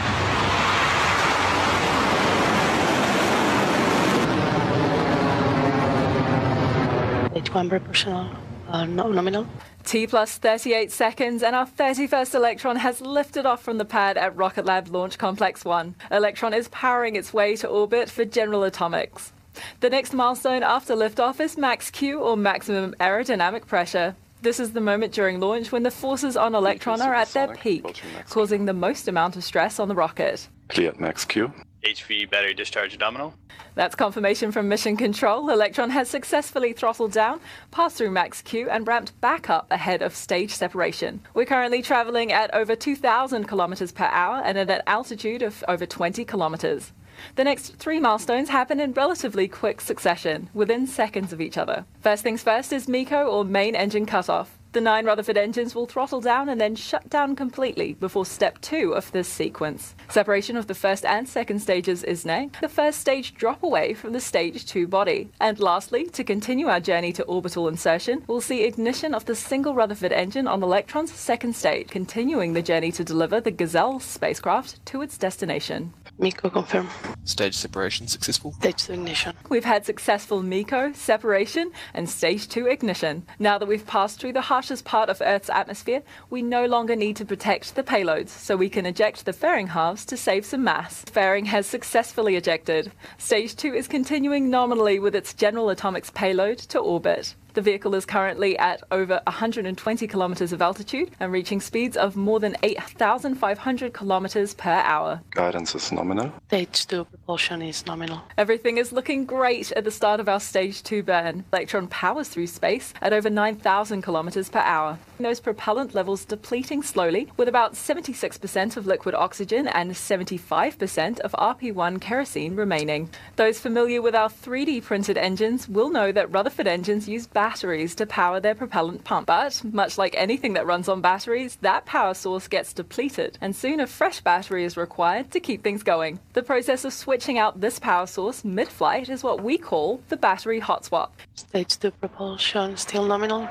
Stage 7.31 7.53
1, 7.53 7.69
proportional, 7.69 8.29
uh, 8.71 8.85
no, 8.85 9.11
nominal. 9.11 9.47
T 9.83 10.07
plus 10.07 10.37
38 10.37 10.91
seconds, 10.91 11.43
and 11.43 11.55
our 11.55 11.65
31st 11.65 12.35
Electron 12.35 12.75
has 12.77 13.01
lifted 13.01 13.45
off 13.45 13.63
from 13.63 13.77
the 13.77 13.85
pad 13.85 14.17
at 14.17 14.35
Rocket 14.35 14.65
Lab 14.65 14.87
Launch 14.89 15.17
Complex 15.17 15.65
1. 15.65 15.95
Electron 16.11 16.53
is 16.53 16.67
powering 16.69 17.15
its 17.15 17.33
way 17.33 17.55
to 17.57 17.67
orbit 17.67 18.09
for 18.09 18.25
General 18.25 18.63
Atomics. 18.63 19.33
The 19.81 19.89
next 19.89 20.13
milestone 20.13 20.63
after 20.63 20.95
liftoff 20.95 21.39
is 21.39 21.57
max 21.57 21.91
Q, 21.91 22.19
or 22.19 22.37
maximum 22.37 22.95
aerodynamic 22.99 23.67
pressure. 23.67 24.15
This 24.41 24.59
is 24.59 24.71
the 24.71 24.81
moment 24.81 25.13
during 25.13 25.39
launch 25.39 25.71
when 25.71 25.83
the 25.83 25.91
forces 25.91 26.35
on 26.35 26.55
Electron 26.55 27.01
are 27.01 27.13
at 27.13 27.27
their 27.29 27.53
peak, 27.53 28.01
causing 28.29 28.65
the 28.65 28.73
most 28.73 29.07
amount 29.07 29.35
of 29.35 29.43
stress 29.43 29.79
on 29.79 29.87
the 29.87 29.95
rocket. 29.95 30.47
Clear 30.69 30.93
max 30.97 31.25
Q. 31.25 31.53
HV 31.83 32.29
battery 32.29 32.53
discharge 32.53 32.97
nominal. 32.99 33.33
That's 33.75 33.95
confirmation 33.95 34.51
from 34.51 34.67
Mission 34.67 34.97
Control. 34.97 35.49
Electron 35.49 35.89
has 35.91 36.09
successfully 36.09 36.73
throttled 36.73 37.11
down, 37.11 37.39
passed 37.71 37.97
through 37.97 38.11
max 38.11 38.41
Q, 38.41 38.69
and 38.69 38.87
ramped 38.87 39.19
back 39.21 39.49
up 39.49 39.71
ahead 39.71 40.01
of 40.01 40.15
stage 40.15 40.51
separation. 40.51 41.21
We're 41.33 41.45
currently 41.45 41.81
traveling 41.81 42.31
at 42.31 42.53
over 42.53 42.75
2,000 42.75 43.45
kilometers 43.45 43.91
per 43.91 44.05
hour 44.05 44.41
and 44.43 44.57
at 44.57 44.69
an 44.69 44.81
altitude 44.87 45.41
of 45.41 45.63
over 45.67 45.85
20 45.85 46.25
kilometers. 46.25 46.91
The 47.35 47.43
next 47.43 47.77
three 47.77 47.99
milestones 47.99 48.49
happen 48.49 48.79
in 48.79 48.93
relatively 48.93 49.47
quick 49.47 49.81
succession, 49.81 50.49
within 50.53 50.87
seconds 50.87 51.33
of 51.33 51.41
each 51.41 51.57
other. 51.57 51.85
First 52.01 52.23
things 52.23 52.43
first 52.43 52.73
is 52.73 52.87
MECO 52.87 53.25
or 53.25 53.45
main 53.45 53.75
engine 53.75 54.05
cutoff. 54.05 54.57
The 54.73 54.79
nine 54.79 55.05
Rutherford 55.05 55.37
engines 55.37 55.75
will 55.75 55.85
throttle 55.85 56.21
down 56.21 56.47
and 56.47 56.61
then 56.61 56.75
shut 56.75 57.09
down 57.09 57.35
completely 57.35 57.95
before 57.95 58.25
step 58.25 58.61
two 58.61 58.93
of 58.95 59.11
this 59.11 59.27
sequence. 59.27 59.95
Separation 60.07 60.55
of 60.55 60.67
the 60.67 60.73
first 60.73 61.03
and 61.03 61.27
second 61.27 61.59
stages 61.59 62.05
is 62.05 62.25
next. 62.25 62.61
The 62.61 62.69
first 62.69 63.01
stage 63.01 63.35
drop 63.35 63.63
away 63.63 63.93
from 63.93 64.13
the 64.13 64.21
stage 64.21 64.65
two 64.65 64.87
body. 64.87 65.29
And 65.41 65.59
lastly, 65.59 66.05
to 66.11 66.23
continue 66.23 66.67
our 66.67 66.79
journey 66.79 67.11
to 67.13 67.23
orbital 67.23 67.67
insertion, 67.67 68.23
we'll 68.27 68.39
see 68.39 68.63
ignition 68.63 69.13
of 69.13 69.25
the 69.25 69.35
single 69.35 69.75
Rutherford 69.75 70.13
engine 70.13 70.47
on 70.47 70.63
Electron's 70.63 71.11
second 71.11 71.53
stage, 71.53 71.89
continuing 71.89 72.53
the 72.53 72.61
journey 72.61 72.93
to 72.93 73.03
deliver 73.03 73.41
the 73.41 73.51
Gazelle 73.51 73.99
spacecraft 73.99 74.85
to 74.85 75.01
its 75.01 75.17
destination. 75.17 75.93
MECO 76.21 76.49
confirm. 76.51 76.87
Stage 77.25 77.55
separation 77.55 78.07
successful. 78.07 78.53
Stage 78.53 78.85
2 78.85 78.93
ignition. 78.93 79.35
We've 79.49 79.65
had 79.65 79.85
successful 79.85 80.43
MECO, 80.43 80.93
separation, 80.93 81.71
and 81.93 82.07
stage 82.07 82.47
2 82.47 82.67
ignition. 82.67 83.25
Now 83.39 83.57
that 83.57 83.67
we've 83.67 83.85
passed 83.85 84.19
through 84.19 84.33
the 84.33 84.41
harshest 84.41 84.85
part 84.85 85.09
of 85.09 85.21
Earth's 85.21 85.49
atmosphere, 85.49 86.03
we 86.29 86.43
no 86.43 86.65
longer 86.65 86.95
need 86.95 87.15
to 87.17 87.25
protect 87.25 87.75
the 87.75 87.83
payloads, 87.83 88.29
so 88.29 88.55
we 88.55 88.69
can 88.69 88.85
eject 88.85 89.25
the 89.25 89.33
fairing 89.33 89.67
halves 89.67 90.05
to 90.05 90.15
save 90.15 90.45
some 90.45 90.63
mass. 90.63 91.03
Fairing 91.05 91.45
has 91.45 91.65
successfully 91.65 92.35
ejected. 92.35 92.91
Stage 93.17 93.55
2 93.55 93.73
is 93.73 93.87
continuing 93.87 94.49
nominally 94.49 94.99
with 94.99 95.15
its 95.15 95.33
General 95.33 95.69
Atomics 95.69 96.11
payload 96.11 96.59
to 96.59 96.79
orbit. 96.79 97.35
The 97.53 97.61
vehicle 97.61 97.95
is 97.95 98.05
currently 98.05 98.57
at 98.57 98.81
over 98.91 99.19
120 99.27 100.07
kilometers 100.07 100.53
of 100.53 100.61
altitude 100.61 101.11
and 101.19 101.33
reaching 101.33 101.59
speeds 101.59 101.97
of 101.97 102.15
more 102.15 102.39
than 102.39 102.55
8,500 102.63 103.93
kilometers 103.93 104.53
per 104.53 104.69
hour. 104.69 105.21
Guidance 105.31 105.75
is 105.75 105.91
nominal. 105.91 106.31
Stage 106.47 106.87
2 106.87 107.03
propulsion 107.03 107.61
is 107.61 107.85
nominal. 107.85 108.21
Everything 108.37 108.77
is 108.77 108.93
looking 108.93 109.25
great 109.25 109.71
at 109.73 109.83
the 109.83 109.91
start 109.91 110.21
of 110.21 110.29
our 110.29 110.39
stage 110.39 110.81
2 110.83 111.03
burn. 111.03 111.43
Electron 111.51 111.87
powers 111.87 112.29
through 112.29 112.47
space 112.47 112.93
at 113.01 113.11
over 113.11 113.29
9,000 113.29 114.01
kilometers 114.01 114.47
per 114.49 114.59
hour. 114.59 114.97
Those 115.19 115.41
propellant 115.41 115.93
levels 115.93 116.25
depleting 116.25 116.81
slowly, 116.81 117.31
with 117.37 117.47
about 117.47 117.73
76% 117.73 118.77
of 118.77 118.87
liquid 118.87 119.13
oxygen 119.13 119.67
and 119.67 119.91
75% 119.91 121.19
of 121.19 121.33
RP1 121.33 122.01
kerosene 122.01 122.55
remaining. 122.55 123.09
Those 123.35 123.59
familiar 123.59 124.01
with 124.01 124.15
our 124.15 124.29
3D 124.29 124.83
printed 124.83 125.17
engines 125.17 125.67
will 125.67 125.89
know 125.89 126.11
that 126.11 126.31
Rutherford 126.31 126.67
engines 126.67 127.07
use 127.07 127.27
batteries 127.41 127.95
to 127.95 128.05
power 128.05 128.39
their 128.39 128.53
propellant 128.53 129.03
pump. 129.03 129.25
But, 129.25 129.63
much 129.63 129.97
like 129.97 130.13
anything 130.15 130.53
that 130.53 130.67
runs 130.67 130.87
on 130.87 131.01
batteries, 131.01 131.55
that 131.61 131.87
power 131.87 132.13
source 132.13 132.47
gets 132.47 132.71
depleted, 132.71 133.39
and 133.41 133.55
soon 133.55 133.79
a 133.79 133.87
fresh 133.87 134.21
battery 134.21 134.63
is 134.63 134.77
required 134.77 135.31
to 135.31 135.39
keep 135.39 135.63
things 135.63 135.81
going. 135.81 136.19
The 136.33 136.43
process 136.43 136.85
of 136.85 136.93
switching 136.93 137.39
out 137.39 137.59
this 137.59 137.79
power 137.79 138.05
source 138.05 138.45
mid 138.45 138.67
flight 138.67 139.09
is 139.09 139.23
what 139.23 139.41
we 139.41 139.57
call 139.57 140.01
the 140.09 140.17
battery 140.17 140.59
hot 140.59 140.85
swap. 140.85 141.15
Stage 141.33 141.79
2 141.79 141.89
propulsion 141.89 142.77
still 142.77 143.05
nominal. 143.07 143.49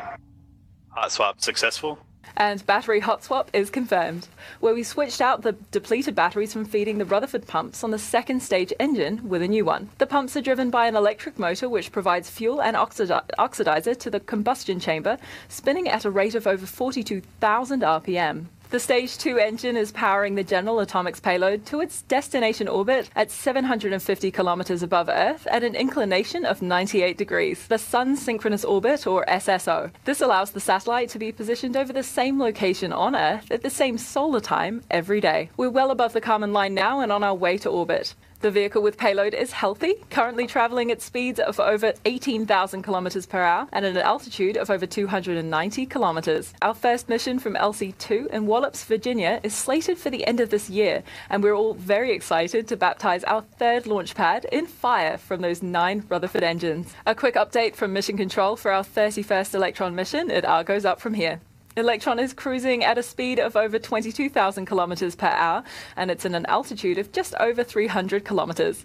Hot 0.91 1.11
swap 1.11 1.41
successful. 1.41 1.99
And 2.37 2.65
battery 2.67 3.01
hot 3.01 3.25
swap 3.25 3.51
is 3.53 3.71
confirmed, 3.71 4.29
where 4.61 4.75
we 4.75 4.83
switched 4.83 5.21
out 5.21 5.43
the 5.43 5.53
depleted 5.71 6.15
batteries 6.15 6.53
from 6.53 6.65
feeding 6.65 6.99
the 6.99 7.05
Rutherford 7.05 7.47
pumps 7.47 7.85
on 7.85 7.91
the 7.91 7.99
second 7.99 8.43
stage 8.43 8.73
engine 8.79 9.29
with 9.29 9.43
a 9.43 9.49
new 9.49 9.65
one. 9.65 9.91
The 9.99 10.07
pumps 10.07 10.37
are 10.37 10.43
driven 10.43 10.71
by 10.71 10.87
an 10.87 10.97
electric 10.97 11.39
motor 11.39 11.69
which 11.69 11.93
provides 11.93 12.31
fuel 12.31 12.63
and 12.63 12.77
oxidi- 12.77 13.23
oxidizer 13.39 13.99
to 13.99 14.11
the 14.11 14.21
combustion 14.21 14.81
chamber, 14.81 15.19
spinning 15.49 15.89
at 15.89 16.05
a 16.05 16.11
rate 16.11 16.35
of 16.35 16.47
over 16.47 16.67
42,000 16.67 17.83
RPM. 17.83 18.47
The 18.71 18.79
Stage 18.79 19.19
2 19.19 19.37
engine 19.37 19.77
is 19.77 19.91
powering 19.91 20.37
the 20.37 20.45
General 20.45 20.79
Atomics 20.79 21.19
payload 21.19 21.67
to 21.67 21.81
its 21.81 22.03
destination 22.03 22.69
orbit 22.69 23.11
at 23.17 23.29
750 23.29 24.31
kilometers 24.31 24.85
above 24.85 25.09
Earth 25.09 25.45
at 25.49 25.65
an 25.65 25.75
inclination 25.75 26.45
of 26.45 26.63
98 26.63 27.19
degrees, 27.19 27.67
the 27.67 27.79
Sun 27.79 28.15
Synchronous 28.15 28.65
Orbit, 28.65 29.09
or 29.09 29.25
SSO. 29.27 29.91
This 30.05 30.21
allows 30.21 30.53
the 30.53 30.61
satellite 30.61 31.09
to 31.09 31.19
be 31.19 31.33
positioned 31.33 31.77
over 31.77 31.93
the 31.93 32.05
same 32.05 32.39
location 32.39 32.93
on 32.93 33.17
Earth 33.17 33.51
at 33.51 33.63
the 33.63 33.71
same 33.71 33.99
solar 33.99 34.39
time 34.39 34.83
every 34.89 35.21
day. 35.21 35.51
We're 35.57 35.69
well 35.69 35.91
above 35.91 36.13
the 36.13 36.21
Kármán 36.21 36.53
line 36.53 36.73
now 36.73 37.01
and 37.01 37.11
on 37.11 37.25
our 37.25 37.35
way 37.35 37.59
to 37.59 37.69
orbit. 37.69 38.15
The 38.41 38.51
vehicle 38.51 38.81
with 38.81 38.97
payload 38.97 39.35
is 39.35 39.53
healthy, 39.53 39.97
currently 40.09 40.47
traveling 40.47 40.91
at 40.91 41.03
speeds 41.03 41.39
of 41.39 41.61
over 41.61 41.93
18,000 42.07 42.81
kilometers 42.81 43.27
per 43.27 43.43
hour 43.43 43.69
and 43.71 43.85
at 43.85 43.95
an 43.95 43.99
altitude 43.99 44.57
of 44.57 44.71
over 44.71 44.87
290 44.87 45.85
kilometers. 45.85 46.55
Our 46.63 46.73
first 46.73 47.11
mission 47.11 47.39
from 47.39 47.53
LC2 47.53 48.29
in 48.29 48.47
Wallops, 48.47 48.85
Virginia 48.85 49.41
is 49.43 49.55
slated 49.55 49.99
for 49.99 50.09
the 50.09 50.27
end 50.27 50.41
of 50.41 50.49
this 50.49 50.71
year, 50.71 51.03
and 51.29 51.43
we're 51.43 51.55
all 51.55 51.75
very 51.75 52.13
excited 52.13 52.67
to 52.69 52.79
baptize 52.79 53.25
our 53.25 53.43
third 53.43 53.87
launch 53.87 54.15
pad 54.15 54.47
in 54.51 54.67
fire 54.67 55.19
from 55.19 55.43
those 55.43 55.63
nine 55.63 56.07
Rutherford 56.09 56.43
engines. 56.43 56.95
A 57.05 57.15
quick 57.15 57.35
update 57.35 57.75
from 57.75 57.93
Mission 57.93 58.17
Control 58.17 58.57
for 58.57 58.73
our 58.73 58.83
31st 58.83 59.55
Electron 59.55 59.95
mission. 59.95 60.31
It 60.31 60.47
all 60.47 60.65
goes 60.65 60.87
up 60.87 60.99
from 60.99 61.13
here. 61.13 61.43
Electron 61.77 62.19
is 62.19 62.33
cruising 62.33 62.83
at 62.83 62.99
a 62.99 63.03
speed 63.03 63.39
of 63.39 63.55
over 63.55 63.79
22,000 63.79 64.67
kilometers 64.67 65.15
per 65.15 65.29
hour, 65.29 65.63
and 65.97 66.11
it's 66.11 66.25
in 66.25 66.35
an 66.35 66.45
altitude 66.47 66.99
of 66.99 67.13
just 67.13 67.33
over 67.39 67.63
300 67.63 68.25
kilometers. 68.25 68.85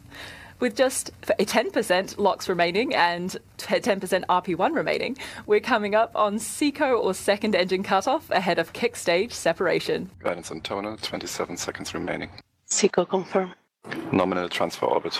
With 0.60 0.76
just 0.76 1.12
a 1.38 1.46
10% 1.46 2.18
LOX 2.18 2.48
remaining 2.48 2.94
and 2.94 3.36
10% 3.58 4.26
RP1 4.26 4.76
remaining, 4.76 5.18
we're 5.48 5.60
coming 5.60 5.96
up 5.96 6.16
on 6.16 6.38
SECO 6.40 6.96
or 6.96 7.14
second 7.14 7.56
engine 7.56 7.84
cutoff 7.84 8.30
ahead 8.30 8.60
of 8.60 8.72
kick 8.72 8.96
stage 8.96 9.34
separation. 9.34 10.12
Guidance 10.20 10.52
on 10.52 10.62
tonal, 10.62 10.96
27 10.96 11.58
seconds 11.58 11.94
remaining. 11.94 12.30
SECO 12.68 13.04
confirm. 13.04 13.54
Nominal 14.12 14.48
transfer 14.48 14.86
orbit. 14.86 15.20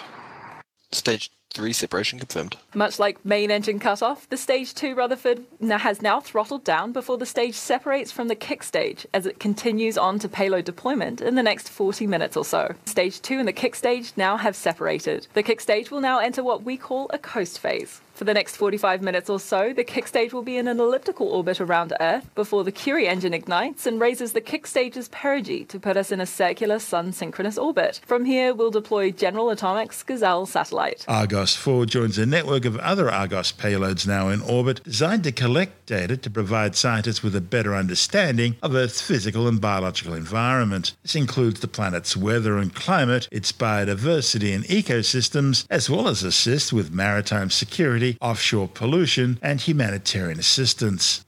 Stage 0.96 1.30
3 1.54 1.74
separation 1.74 2.20
confirmed. 2.20 2.58
Much 2.74 3.00
like 3.00 3.24
main 3.26 3.52
engine 3.52 3.80
cutoff, 3.80 4.30
the 4.30 4.38
stage 4.38 4.74
2 4.74 4.96
Rutherford 4.96 5.44
has 5.62 6.02
now 6.02 6.20
throttled 6.20 6.64
down 6.64 6.92
before 6.94 7.18
the 7.18 7.26
stage 7.26 7.54
separates 7.54 8.12
from 8.12 8.28
the 8.28 8.36
kick 8.36 8.64
stage 8.64 9.06
as 9.14 9.26
it 9.26 9.40
continues 9.40 9.98
on 9.98 10.20
to 10.20 10.30
payload 10.30 10.66
deployment 10.66 11.22
in 11.22 11.36
the 11.36 11.44
next 11.44 11.70
40 11.70 12.08
minutes 12.08 12.36
or 12.36 12.46
so. 12.46 12.74
Stage 12.86 13.22
2 13.22 13.40
and 13.40 13.48
the 13.48 13.54
kick 13.54 13.76
stage 13.76 14.14
now 14.16 14.38
have 14.38 14.56
separated. 14.56 15.28
The 15.34 15.44
kick 15.44 15.62
stage 15.62 15.92
will 15.92 16.02
now 16.02 16.20
enter 16.20 16.44
what 16.44 16.64
we 16.64 16.78
call 16.78 17.10
a 17.12 17.18
coast 17.18 17.60
phase. 17.60 18.02
For 18.16 18.24
the 18.24 18.34
next 18.34 18.56
45 18.56 19.02
minutes 19.02 19.30
or 19.30 19.42
so, 19.42 19.74
the 19.74 19.84
kick 19.84 20.08
stage 20.08 20.32
will 20.32 20.42
be 20.42 20.56
in 20.56 20.70
an 20.70 20.80
elliptical 20.80 21.28
orbit 21.28 21.60
around 21.60 21.92
Earth 22.00 22.34
before 22.34 22.64
the 22.64 22.72
Curie 22.72 23.10
engine 23.10 23.34
ignites 23.34 23.86
and 23.86 24.00
raises 24.00 24.32
the 24.32 24.40
kick 24.40 24.68
stage's 24.68 25.10
perigee 25.10 25.66
to 25.66 25.78
put 25.78 25.98
us 25.98 26.14
in 26.14 26.22
a 26.22 26.26
circular 26.26 26.80
sun 26.80 27.12
synchronous 27.12 27.58
orbit. 27.58 28.00
From 28.06 28.24
here, 28.24 28.54
we'll 28.54 28.72
deploy 28.72 29.12
General 29.12 29.50
Atomics 29.50 30.02
Gazelle 30.02 30.46
satellite. 30.46 31.04
Argos 31.10 31.58
4 31.58 31.88
joins 31.88 32.18
a 32.18 32.26
network 32.26 32.64
of 32.64 32.78
other 32.78 33.12
Argos 33.12 33.52
payloads 33.52 34.08
now 34.08 34.30
in 34.30 34.42
orbit 34.42 34.82
designed 34.86 35.26
to 35.26 35.34
collect 35.34 35.86
data 35.86 36.16
to 36.16 36.30
provide 36.30 36.78
scientists 36.78 37.22
with 37.22 37.36
a 37.36 37.42
better 37.42 37.76
understanding 37.76 38.56
of 38.64 38.76
Earth's 38.76 39.02
physical 39.02 39.46
and 39.46 39.60
biological 39.60 40.14
environment. 40.14 40.96
This 41.02 41.16
includes 41.16 41.60
the 41.60 41.68
planet's 41.68 42.16
weather 42.16 42.58
and 42.60 42.74
climate, 42.74 43.28
its 43.30 43.52
biodiversity 43.52 44.56
and 44.56 44.64
ecosystems, 44.64 45.66
as 45.70 45.90
well 45.90 46.08
as 46.08 46.24
assist 46.24 46.72
with 46.72 46.94
maritime 46.94 47.50
security 47.50 48.05
offshore 48.22 48.68
pollution, 48.68 49.40
and 49.42 49.60
humanitarian 49.62 50.40
assistance. 50.40 51.26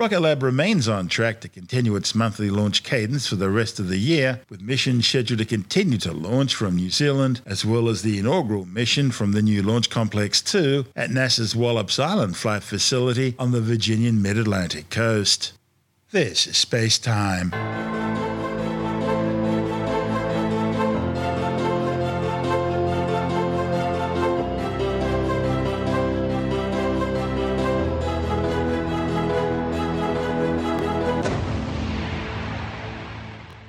Rocket 0.00 0.20
Lab 0.20 0.42
remains 0.42 0.88
on 0.88 1.08
track 1.08 1.42
to 1.42 1.48
continue 1.48 1.94
its 1.94 2.14
monthly 2.14 2.48
launch 2.48 2.84
cadence 2.84 3.26
for 3.26 3.36
the 3.36 3.50
rest 3.50 3.78
of 3.78 3.88
the 3.88 3.98
year, 3.98 4.40
with 4.48 4.62
missions 4.62 5.06
scheduled 5.06 5.40
to 5.40 5.44
continue 5.44 5.98
to 5.98 6.10
launch 6.10 6.54
from 6.54 6.76
New 6.76 6.88
Zealand, 6.88 7.42
as 7.44 7.66
well 7.66 7.86
as 7.86 8.00
the 8.00 8.18
inaugural 8.18 8.64
mission 8.64 9.10
from 9.10 9.32
the 9.32 9.42
new 9.42 9.62
Launch 9.62 9.90
Complex 9.90 10.40
2 10.40 10.86
at 10.96 11.10
NASA's 11.10 11.54
Wallops 11.54 11.98
Island 11.98 12.38
Flight 12.38 12.62
Facility 12.62 13.34
on 13.38 13.52
the 13.52 13.60
Virginian 13.60 14.22
mid 14.22 14.38
Atlantic 14.38 14.88
coast. 14.88 15.52
This 16.12 16.46
is 16.46 16.56
Space 16.56 16.98
Time. 16.98 17.50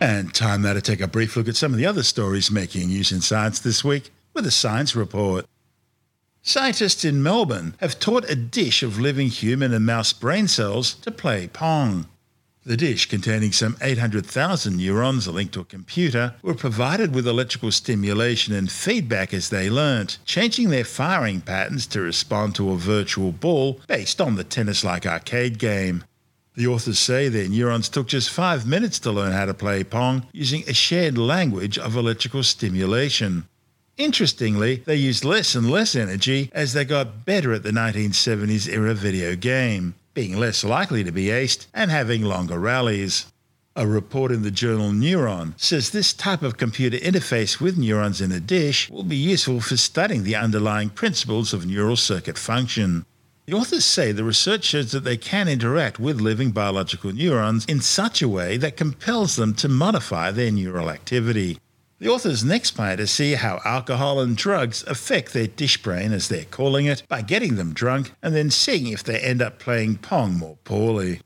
And 0.02 0.34
time 0.34 0.64
now 0.64 0.74
to 0.74 0.82
take 0.82 1.00
a 1.00 1.08
brief 1.08 1.38
look 1.38 1.48
at 1.48 1.56
some 1.56 1.74
of 1.74 1.78
the 1.78 1.86
other 1.86 2.02
stories 2.02 2.50
making 2.50 2.88
news 2.88 3.12
in 3.12 3.22
science 3.22 3.60
this 3.60 3.84
week 3.84 4.12
with 4.34 4.48
a 4.48 4.52
science 4.52 4.96
report. 4.96 5.46
Scientists 6.42 7.06
in 7.06 7.22
Melbourne 7.22 7.76
have 7.80 8.00
taught 8.00 8.28
a 8.28 8.36
dish 8.36 8.82
of 8.82 9.00
living 9.00 9.28
human 9.28 9.72
and 9.72 9.86
mouse 9.86 10.12
brain 10.12 10.48
cells 10.48 10.96
to 10.96 11.12
play 11.12 11.48
Pong. 11.48 12.08
The 12.66 12.78
dish, 12.78 13.10
containing 13.10 13.52
some 13.52 13.78
800,000 13.80 14.76
neurons 14.76 15.28
linked 15.28 15.54
to 15.54 15.60
a 15.60 15.66
computer, 15.66 16.34
were 16.42 16.56
provided 16.56 17.14
with 17.14 17.28
electrical 17.28 17.72
stimulation 17.72 18.56
and 18.56 18.72
feedback 18.72 19.36
as 19.36 19.50
they 19.50 19.70
learnt, 19.70 20.18
changing 20.26 20.70
their 20.70 20.84
firing 20.84 21.42
patterns 21.42 21.86
to 21.88 22.02
respond 22.02 22.56
to 22.56 22.72
a 22.72 22.76
virtual 22.76 23.32
ball 23.32 23.80
based 23.86 24.20
on 24.20 24.34
the 24.34 24.44
tennis 24.44 24.84
like 24.84 25.06
arcade 25.06 25.60
game. 25.60 26.04
The 26.54 26.68
authors 26.68 27.00
say 27.00 27.30
their 27.30 27.48
neurons 27.48 27.88
took 27.88 28.08
just 28.08 28.30
five 28.30 28.68
minutes 28.68 29.00
to 29.00 29.12
learn 29.12 29.32
how 29.32 29.46
to 29.46 29.54
play 29.54 29.86
Pong 29.86 30.26
using 30.34 30.64
a 30.68 30.74
shared 30.74 31.18
language 31.18 31.78
of 31.78 31.96
electrical 31.96 32.44
stimulation. 32.44 33.46
Interestingly, 33.98 34.84
they 34.86 34.96
used 34.96 35.24
less 35.24 35.56
and 35.56 35.72
less 35.72 35.96
energy 35.96 36.50
as 36.54 36.74
they 36.74 36.84
got 36.84 37.26
better 37.26 37.54
at 37.54 37.64
the 37.64 37.72
1970s 37.72 38.68
era 38.68 38.94
video 38.94 39.36
game, 39.36 39.96
being 40.14 40.38
less 40.38 40.64
likely 40.66 41.06
to 41.06 41.12
be 41.12 41.26
aced 41.28 41.68
and 41.74 41.90
having 41.90 42.24
longer 42.24 42.60
rallies. 42.60 43.28
A 43.74 43.88
report 43.88 44.34
in 44.34 44.42
the 44.42 44.52
journal 44.52 44.92
Neuron 44.92 45.54
says 45.56 45.92
this 45.92 46.12
type 46.12 46.42
of 46.42 46.58
computer 46.58 46.98
interface 46.98 47.62
with 47.62 47.78
neurons 47.78 48.20
in 48.20 48.34
a 48.34 48.42
dish 48.42 48.90
will 48.90 49.04
be 49.04 49.16
useful 49.16 49.62
for 49.62 49.78
studying 49.78 50.24
the 50.24 50.36
underlying 50.36 50.90
principles 50.90 51.54
of 51.54 51.66
neural 51.66 51.96
circuit 51.96 52.38
function. 52.38 53.06
The 53.52 53.58
authors 53.58 53.84
say 53.84 54.14
the 54.14 54.24
research 54.24 54.64
shows 54.64 54.94
that 54.94 55.04
they 55.04 55.18
can 55.18 55.50
interact 55.50 56.00
with 56.00 56.22
living 56.22 56.52
biological 56.52 57.12
neurons 57.12 57.66
in 57.66 57.82
such 57.82 58.22
a 58.22 58.30
way 58.30 58.56
that 58.56 58.78
compels 58.78 59.36
them 59.36 59.54
to 59.56 59.68
modify 59.68 60.32
their 60.32 60.52
neural 60.52 60.90
activity. 60.90 61.60
The 62.00 62.08
authors 62.08 62.46
next 62.46 62.72
plan 62.72 63.00
to 63.00 63.08
see 63.08 63.34
how 63.34 63.60
alcohol 63.66 64.22
and 64.22 64.38
drugs 64.38 64.86
affect 64.88 65.34
their 65.34 65.48
dish 65.48 65.84
brain, 65.84 66.14
as 66.14 66.30
they're 66.30 66.46
calling 66.46 66.86
it, 66.86 67.04
by 67.10 67.24
getting 67.24 67.58
them 67.58 67.74
drunk 67.74 68.14
and 68.24 68.34
then 68.34 68.52
seeing 68.52 68.88
if 68.88 69.04
they 69.04 69.20
end 69.20 69.42
up 69.42 69.60
playing 69.60 69.98
Pong 69.98 70.36
more 70.36 70.56
poorly. 70.64 71.20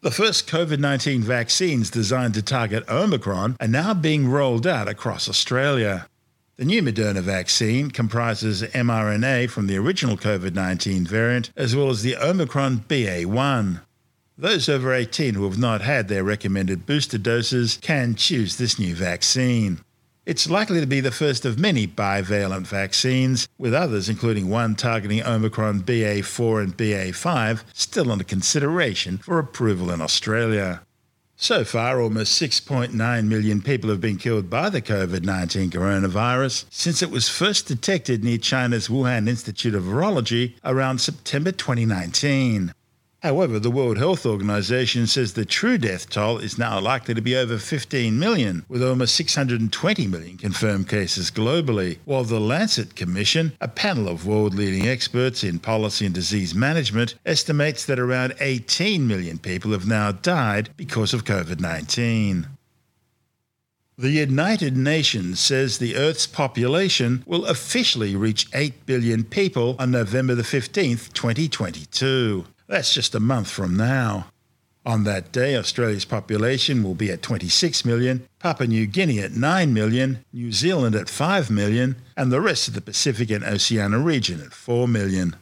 The 0.00 0.10
first 0.10 0.48
COVID 0.48 0.80
19 0.80 1.22
vaccines 1.22 1.90
designed 1.90 2.34
to 2.34 2.42
target 2.42 2.82
Omicron 2.88 3.56
are 3.60 3.68
now 3.68 3.94
being 3.94 4.28
rolled 4.28 4.66
out 4.66 4.88
across 4.88 5.28
Australia. 5.28 6.08
The 6.56 6.66
new 6.66 6.82
Moderna 6.82 7.22
vaccine 7.22 7.90
comprises 7.90 8.60
mRNA 8.62 9.48
from 9.48 9.68
the 9.68 9.78
original 9.78 10.18
COVID 10.18 10.54
19 10.54 11.06
variant 11.06 11.50
as 11.56 11.74
well 11.74 11.88
as 11.88 12.02
the 12.02 12.14
Omicron 12.16 12.84
BA1. 12.88 13.80
Those 14.36 14.68
over 14.68 14.92
18 14.92 15.32
who 15.32 15.44
have 15.44 15.58
not 15.58 15.80
had 15.80 16.08
their 16.08 16.22
recommended 16.22 16.84
booster 16.84 17.16
doses 17.16 17.78
can 17.80 18.16
choose 18.16 18.56
this 18.56 18.78
new 18.78 18.94
vaccine. 18.94 19.80
It's 20.26 20.50
likely 20.50 20.80
to 20.80 20.86
be 20.86 21.00
the 21.00 21.10
first 21.10 21.46
of 21.46 21.58
many 21.58 21.86
bivalent 21.86 22.66
vaccines, 22.66 23.48
with 23.56 23.72
others, 23.72 24.10
including 24.10 24.50
one 24.50 24.74
targeting 24.74 25.22
Omicron 25.22 25.80
BA4 25.80 26.62
and 26.62 26.76
BA5, 26.76 27.64
still 27.72 28.12
under 28.12 28.24
consideration 28.24 29.16
for 29.18 29.38
approval 29.38 29.90
in 29.90 30.02
Australia. 30.02 30.82
So 31.42 31.64
far, 31.64 32.00
almost 32.00 32.40
6.9 32.40 33.26
million 33.26 33.62
people 33.62 33.90
have 33.90 34.00
been 34.00 34.16
killed 34.16 34.48
by 34.48 34.70
the 34.70 34.80
COVID 34.80 35.24
19 35.24 35.70
coronavirus 35.70 36.66
since 36.70 37.02
it 37.02 37.10
was 37.10 37.28
first 37.28 37.66
detected 37.66 38.22
near 38.22 38.38
China's 38.38 38.86
Wuhan 38.86 39.28
Institute 39.28 39.74
of 39.74 39.82
Virology 39.82 40.54
around 40.64 41.00
September 41.00 41.50
2019. 41.50 42.72
However, 43.22 43.60
the 43.60 43.70
World 43.70 43.98
Health 43.98 44.26
Organization 44.26 45.06
says 45.06 45.34
the 45.34 45.44
true 45.44 45.78
death 45.78 46.10
toll 46.10 46.38
is 46.38 46.58
now 46.58 46.80
likely 46.80 47.14
to 47.14 47.20
be 47.20 47.36
over 47.36 47.56
15 47.56 48.18
million, 48.18 48.64
with 48.68 48.82
almost 48.82 49.14
620 49.14 50.08
million 50.08 50.36
confirmed 50.36 50.88
cases 50.88 51.30
globally, 51.30 51.98
while 52.04 52.24
the 52.24 52.40
Lancet 52.40 52.96
Commission, 52.96 53.52
a 53.60 53.68
panel 53.68 54.08
of 54.08 54.26
world 54.26 54.54
leading 54.54 54.88
experts 54.88 55.44
in 55.44 55.60
policy 55.60 56.04
and 56.04 56.14
disease 56.16 56.52
management, 56.52 57.14
estimates 57.24 57.86
that 57.86 58.00
around 58.00 58.34
18 58.40 59.06
million 59.06 59.38
people 59.38 59.70
have 59.70 59.86
now 59.86 60.10
died 60.10 60.70
because 60.76 61.14
of 61.14 61.24
COVID 61.24 61.60
19. 61.60 62.48
The 63.96 64.10
United 64.10 64.76
Nations 64.76 65.38
says 65.38 65.78
the 65.78 65.94
Earth's 65.94 66.26
population 66.26 67.22
will 67.24 67.46
officially 67.46 68.16
reach 68.16 68.48
8 68.52 68.84
billion 68.84 69.22
people 69.22 69.76
on 69.78 69.92
November 69.92 70.34
the 70.34 70.42
15th, 70.42 71.12
2022. 71.12 72.46
That's 72.72 72.94
just 72.94 73.14
a 73.14 73.20
month 73.20 73.50
from 73.50 73.76
now. 73.76 74.28
On 74.86 75.04
that 75.04 75.30
day, 75.30 75.56
Australia's 75.56 76.06
population 76.06 76.82
will 76.82 76.94
be 76.94 77.10
at 77.10 77.20
26 77.20 77.84
million, 77.84 78.26
Papua 78.38 78.66
New 78.66 78.86
Guinea 78.86 79.20
at 79.20 79.32
9 79.32 79.74
million, 79.74 80.24
New 80.32 80.52
Zealand 80.52 80.94
at 80.94 81.10
5 81.10 81.50
million, 81.50 81.96
and 82.16 82.32
the 82.32 82.40
rest 82.40 82.68
of 82.68 82.74
the 82.74 82.80
Pacific 82.80 83.28
and 83.30 83.44
Oceania 83.44 83.98
region 83.98 84.40
at 84.40 84.54
4 84.54 84.88
million. 84.88 85.36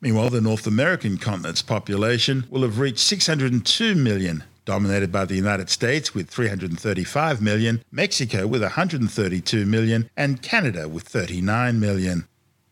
Meanwhile, 0.00 0.30
the 0.30 0.40
North 0.40 0.66
American 0.66 1.18
continent's 1.18 1.62
population 1.62 2.46
will 2.50 2.62
have 2.62 2.80
reached 2.80 2.98
602 2.98 3.94
million 3.94 4.42
dominated 4.64 5.12
by 5.12 5.24
the 5.24 5.36
United 5.36 5.70
States 5.70 6.16
with 6.16 6.28
335 6.28 7.40
million, 7.40 7.80
Mexico 7.92 8.48
with 8.48 8.62
132 8.62 9.66
million, 9.66 10.10
and 10.16 10.42
Canada 10.42 10.88
with 10.88 11.04
39 11.04 11.78
million. 11.78 12.26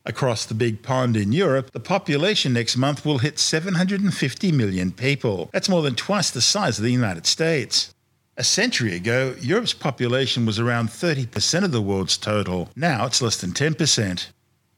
Across 0.06 0.46
the 0.46 0.54
big 0.54 0.82
pond 0.82 1.16
in 1.16 1.30
Europe, 1.30 1.72
the 1.72 1.80
population 1.80 2.54
next 2.54 2.76
month 2.76 3.04
will 3.04 3.18
hit 3.18 3.38
750 3.38 4.50
million 4.50 4.92
people. 4.92 5.50
That's 5.52 5.68
more 5.68 5.82
than 5.82 5.94
twice 5.94 6.30
the 6.30 6.40
size 6.40 6.78
of 6.78 6.84
the 6.84 6.92
United 6.92 7.26
States. 7.26 7.94
A 8.36 8.44
century 8.44 8.96
ago, 8.96 9.34
Europe's 9.40 9.74
population 9.74 10.46
was 10.46 10.58
around 10.58 10.88
30% 10.88 11.64
of 11.64 11.72
the 11.72 11.82
world's 11.82 12.16
total. 12.16 12.70
Now 12.74 13.04
it's 13.04 13.20
less 13.20 13.38
than 13.38 13.50
10%. 13.50 14.28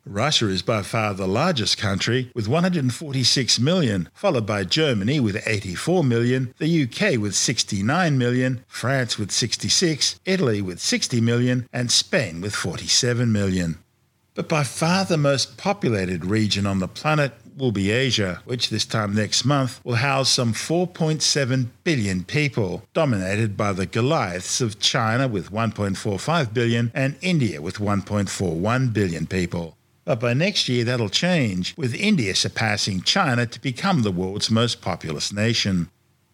Russia 0.04 0.48
is 0.48 0.62
by 0.62 0.82
far 0.82 1.14
the 1.14 1.28
largest 1.28 1.78
country 1.78 2.32
with 2.34 2.48
146 2.48 3.60
million, 3.60 4.08
followed 4.12 4.44
by 4.44 4.64
Germany 4.64 5.20
with 5.20 5.46
84 5.46 6.02
million, 6.02 6.52
the 6.58 6.82
UK 6.82 7.20
with 7.20 7.36
69 7.36 8.18
million, 8.18 8.64
France 8.66 9.16
with 9.16 9.30
66, 9.30 10.18
Italy 10.24 10.60
with 10.60 10.80
60 10.80 11.20
million, 11.20 11.68
and 11.72 11.92
Spain 11.92 12.40
with 12.40 12.56
47 12.56 13.30
million. 13.30 13.78
But 14.34 14.48
by 14.48 14.64
far 14.64 15.04
the 15.04 15.18
most 15.18 15.58
populated 15.58 16.24
region 16.24 16.66
on 16.66 16.78
the 16.78 16.88
planet 16.88 17.34
will 17.56 17.72
be 17.72 17.90
Asia, 17.90 18.40
which 18.46 18.70
this 18.70 18.86
time 18.86 19.14
next 19.14 19.44
month 19.44 19.84
will 19.84 19.96
house 19.96 20.30
some 20.30 20.54
4.7 20.54 21.66
billion 21.84 22.24
people, 22.24 22.82
dominated 22.94 23.58
by 23.58 23.74
the 23.74 23.84
Goliaths 23.84 24.62
of 24.62 24.80
China 24.80 25.28
with 25.28 25.52
1.45 25.52 26.54
billion 26.54 26.90
and 26.94 27.16
India 27.20 27.60
with 27.60 27.76
1.41 27.76 28.92
billion 28.94 29.26
people. 29.26 29.76
But 30.06 30.18
by 30.18 30.32
next 30.32 30.68
year, 30.68 30.84
that'll 30.84 31.10
change, 31.10 31.74
with 31.76 31.94
India 31.94 32.34
surpassing 32.34 33.02
China 33.02 33.46
to 33.46 33.60
become 33.60 34.02
the 34.02 34.10
world's 34.10 34.50
most 34.50 34.80
populous 34.80 35.30
nation. 35.32 35.90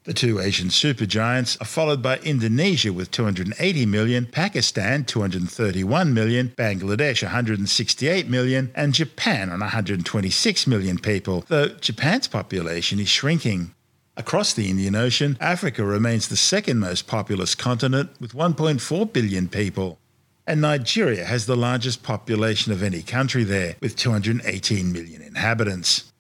The 0.09 0.15
two 0.15 0.41
Asian 0.41 0.69
supergiants 0.69 1.61
are 1.61 1.67
followed 1.67 2.01
by 2.01 2.17
Indonesia 2.21 2.95
with 2.95 3.11
280 3.11 3.85
million, 3.85 4.25
Pakistan 4.25 5.05
231 5.05 6.15
million, 6.15 6.49
Bangladesh 6.57 7.23
168 7.23 8.27
million, 8.27 8.73
and 8.75 8.95
Japan 8.95 9.51
on 9.51 9.61
126 9.61 10.67
million 10.67 10.97
people, 10.97 11.45
though 11.49 11.69
Japan's 11.69 12.27
population 12.27 12.99
is 12.99 13.11
shrinking. 13.11 13.75
Across 14.17 14.55
the 14.55 14.71
Indian 14.71 14.95
Ocean, 14.95 15.37
Africa 15.43 15.85
remains 15.85 16.29
the 16.29 16.39
second 16.39 16.79
most 16.79 17.07
populous 17.07 17.55
continent 17.55 18.09
with 18.19 18.33
1.4 18.33 19.13
billion 19.13 19.47
people. 19.47 19.99
And 20.47 20.63
Nigeria 20.63 21.27
has 21.27 21.45
the 21.45 21.55
largest 21.55 22.03
population 22.03 22.73
of 22.73 22.83
any 22.83 23.03
country 23.03 23.45
there, 23.45 23.77
with 23.83 23.95
218 23.95 24.91
million 24.91 25.21
inhabitants. 25.21 26.11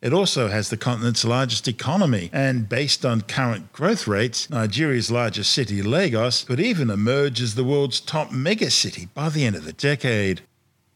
It 0.00 0.12
also 0.12 0.46
has 0.46 0.70
the 0.70 0.76
continent's 0.76 1.24
largest 1.24 1.66
economy, 1.66 2.30
and 2.32 2.68
based 2.68 3.04
on 3.04 3.22
current 3.22 3.72
growth 3.72 4.06
rates, 4.06 4.48
Nigeria's 4.48 5.10
largest 5.10 5.50
city, 5.50 5.82
Lagos, 5.82 6.44
could 6.44 6.60
even 6.60 6.88
emerge 6.88 7.40
as 7.40 7.56
the 7.56 7.64
world's 7.64 7.98
top 8.00 8.30
megacity 8.30 9.08
by 9.12 9.28
the 9.28 9.44
end 9.44 9.56
of 9.56 9.64
the 9.64 9.72
decade. 9.72 10.42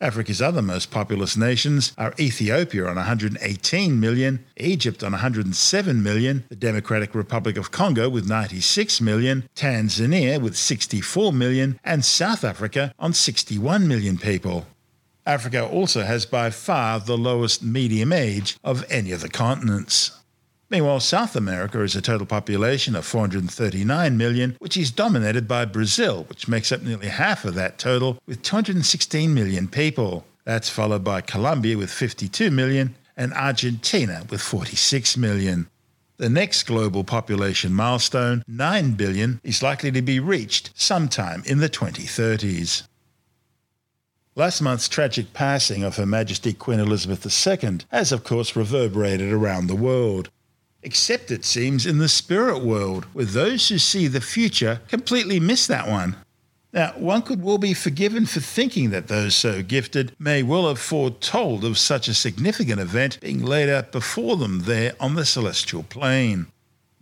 Africa's 0.00 0.40
other 0.40 0.62
most 0.62 0.92
populous 0.92 1.36
nations 1.36 1.92
are 1.98 2.14
Ethiopia 2.18 2.86
on 2.86 2.94
118 2.96 3.98
million, 3.98 4.44
Egypt 4.56 5.02
on 5.02 5.12
107 5.12 6.02
million, 6.02 6.44
the 6.48 6.56
Democratic 6.56 7.14
Republic 7.14 7.56
of 7.56 7.72
Congo 7.72 8.08
with 8.08 8.28
96 8.28 9.00
million, 9.00 9.48
Tanzania 9.56 10.40
with 10.40 10.56
64 10.56 11.32
million, 11.32 11.78
and 11.82 12.04
South 12.04 12.44
Africa 12.44 12.94
on 13.00 13.12
61 13.12 13.88
million 13.88 14.16
people. 14.16 14.66
Africa 15.24 15.64
also 15.64 16.02
has 16.02 16.26
by 16.26 16.50
far 16.50 16.98
the 16.98 17.16
lowest 17.16 17.62
medium 17.62 18.12
age 18.12 18.56
of 18.64 18.84
any 18.90 19.12
of 19.12 19.20
the 19.20 19.28
continents. 19.28 20.18
Meanwhile, 20.68 21.00
South 21.00 21.36
America 21.36 21.78
has 21.78 21.94
a 21.94 22.00
total 22.00 22.26
population 22.26 22.96
of 22.96 23.04
439 23.04 24.16
million, 24.16 24.56
which 24.58 24.76
is 24.76 24.90
dominated 24.90 25.46
by 25.46 25.66
Brazil, 25.66 26.24
which 26.24 26.48
makes 26.48 26.72
up 26.72 26.82
nearly 26.82 27.08
half 27.08 27.44
of 27.44 27.54
that 27.54 27.78
total, 27.78 28.18
with 28.26 28.42
216 28.42 29.32
million 29.34 29.68
people. 29.68 30.24
That's 30.44 30.70
followed 30.70 31.04
by 31.04 31.20
Colombia 31.20 31.76
with 31.76 31.90
52 31.90 32.50
million 32.50 32.96
and 33.16 33.32
Argentina 33.34 34.24
with 34.30 34.40
46 34.40 35.16
million. 35.18 35.68
The 36.16 36.30
next 36.30 36.64
global 36.64 37.04
population 37.04 37.74
milestone, 37.74 38.42
9 38.48 38.92
billion, 38.92 39.40
is 39.44 39.62
likely 39.62 39.90
to 39.92 40.02
be 40.02 40.20
reached 40.20 40.70
sometime 40.74 41.42
in 41.46 41.58
the 41.58 41.68
2030s. 41.68 42.84
Last 44.34 44.62
month's 44.62 44.88
tragic 44.88 45.34
passing 45.34 45.82
of 45.82 45.96
Her 45.96 46.06
Majesty 46.06 46.54
Queen 46.54 46.80
Elizabeth 46.80 47.26
II 47.26 47.80
has, 47.90 48.12
of 48.12 48.24
course, 48.24 48.56
reverberated 48.56 49.30
around 49.30 49.66
the 49.66 49.76
world. 49.76 50.30
Except, 50.82 51.30
it 51.30 51.44
seems, 51.44 51.84
in 51.84 51.98
the 51.98 52.08
spirit 52.08 52.60
world, 52.60 53.04
where 53.12 53.26
those 53.26 53.68
who 53.68 53.76
see 53.76 54.06
the 54.06 54.22
future 54.22 54.80
completely 54.88 55.38
miss 55.38 55.66
that 55.66 55.86
one. 55.86 56.16
Now, 56.72 56.94
one 56.96 57.20
could 57.20 57.42
well 57.42 57.58
be 57.58 57.74
forgiven 57.74 58.24
for 58.24 58.40
thinking 58.40 58.88
that 58.88 59.08
those 59.08 59.36
so 59.36 59.62
gifted 59.62 60.16
may 60.18 60.42
well 60.42 60.66
have 60.66 60.78
foretold 60.78 61.62
of 61.62 61.76
such 61.76 62.08
a 62.08 62.14
significant 62.14 62.80
event 62.80 63.20
being 63.20 63.44
laid 63.44 63.68
out 63.68 63.92
before 63.92 64.38
them 64.38 64.60
there 64.60 64.94
on 64.98 65.14
the 65.14 65.26
celestial 65.26 65.82
plane. 65.82 66.46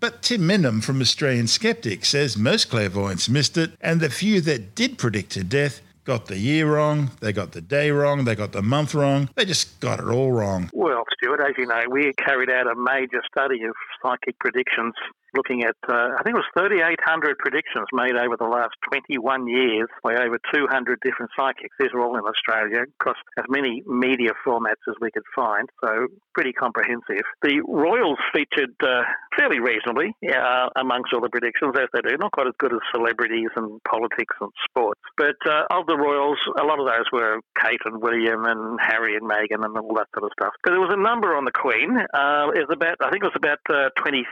But 0.00 0.22
Tim 0.22 0.48
Mendham 0.48 0.82
from 0.82 1.00
Australian 1.00 1.46
Skeptic 1.46 2.04
says 2.04 2.36
most 2.36 2.70
clairvoyants 2.70 3.28
missed 3.28 3.56
it, 3.56 3.70
and 3.80 4.00
the 4.00 4.10
few 4.10 4.40
that 4.40 4.74
did 4.74 4.98
predict 4.98 5.34
her 5.34 5.44
death 5.44 5.80
got 6.04 6.26
the 6.26 6.38
year 6.38 6.74
wrong, 6.74 7.10
they 7.20 7.32
got 7.32 7.52
the 7.52 7.60
day 7.60 7.90
wrong, 7.90 8.24
they 8.24 8.34
got 8.34 8.52
the 8.52 8.62
month 8.62 8.94
wrong, 8.94 9.28
they 9.36 9.44
just 9.44 9.80
got 9.80 10.00
it 10.00 10.06
all 10.06 10.32
wrong. 10.32 10.70
Well, 10.72 11.04
Stuart, 11.16 11.40
as 11.40 11.54
you 11.58 11.66
know, 11.66 11.82
we 11.90 12.12
carried 12.14 12.50
out 12.50 12.66
a 12.66 12.74
major 12.74 13.22
study 13.30 13.62
of 13.64 13.74
psychic 14.02 14.38
predictions 14.38 14.94
looking 15.34 15.64
at, 15.64 15.76
uh, 15.88 16.16
I 16.18 16.22
think 16.22 16.36
it 16.36 16.42
was 16.42 16.50
3,800 16.58 17.38
predictions 17.38 17.86
made 17.92 18.16
over 18.16 18.36
the 18.36 18.48
last 18.48 18.74
21 18.90 19.48
years 19.48 19.88
by 20.02 20.14
over 20.14 20.38
200 20.52 20.98
different 21.04 21.30
psychics. 21.36 21.74
These 21.78 21.90
are 21.94 22.00
all 22.00 22.16
in 22.16 22.24
Australia 22.24 22.84
across 23.00 23.16
as 23.38 23.44
many 23.48 23.82
media 23.86 24.32
formats 24.46 24.82
as 24.88 24.94
we 25.00 25.10
could 25.10 25.26
find, 25.34 25.68
so 25.84 26.08
pretty 26.34 26.52
comprehensive. 26.52 27.24
The 27.42 27.62
Royals 27.66 28.18
featured 28.32 28.74
uh, 28.82 29.02
fairly 29.36 29.60
reasonably 29.60 30.14
uh, 30.26 30.68
amongst 30.76 31.12
all 31.12 31.20
the 31.20 31.30
predictions, 31.30 31.74
as 31.76 31.88
they 31.92 32.00
do, 32.02 32.16
not 32.18 32.32
quite 32.32 32.46
as 32.46 32.54
good 32.58 32.72
as 32.72 32.80
celebrities 32.92 33.50
and 33.56 33.80
politics 33.84 34.34
and 34.40 34.50
sports. 34.68 35.00
But 35.16 35.38
uh, 35.46 35.64
of 35.70 35.86
the 35.86 35.96
Royals, 35.96 36.38
a 36.58 36.64
lot 36.64 36.78
of 36.78 36.86
those 36.86 37.06
were 37.12 37.40
Kate 37.60 37.80
and 37.84 38.00
William 38.02 38.44
and 38.44 38.78
Harry 38.80 39.16
and 39.16 39.28
Meghan 39.28 39.64
and 39.64 39.76
all 39.76 39.94
that 39.94 40.08
sort 40.14 40.24
of 40.24 40.30
stuff. 40.38 40.54
But 40.64 40.70
there 40.70 40.80
was 40.80 40.92
a 40.92 41.00
number 41.00 41.36
on 41.36 41.44
the 41.44 41.52
Queen. 41.52 41.96
Uh, 41.98 42.50
it 42.54 42.64
was 42.66 42.72
about, 42.72 42.96
I 43.00 43.10
think 43.10 43.22
it 43.22 43.30
was 43.32 43.40
about 43.40 43.60
uh, 43.70 43.90
26 44.02 44.26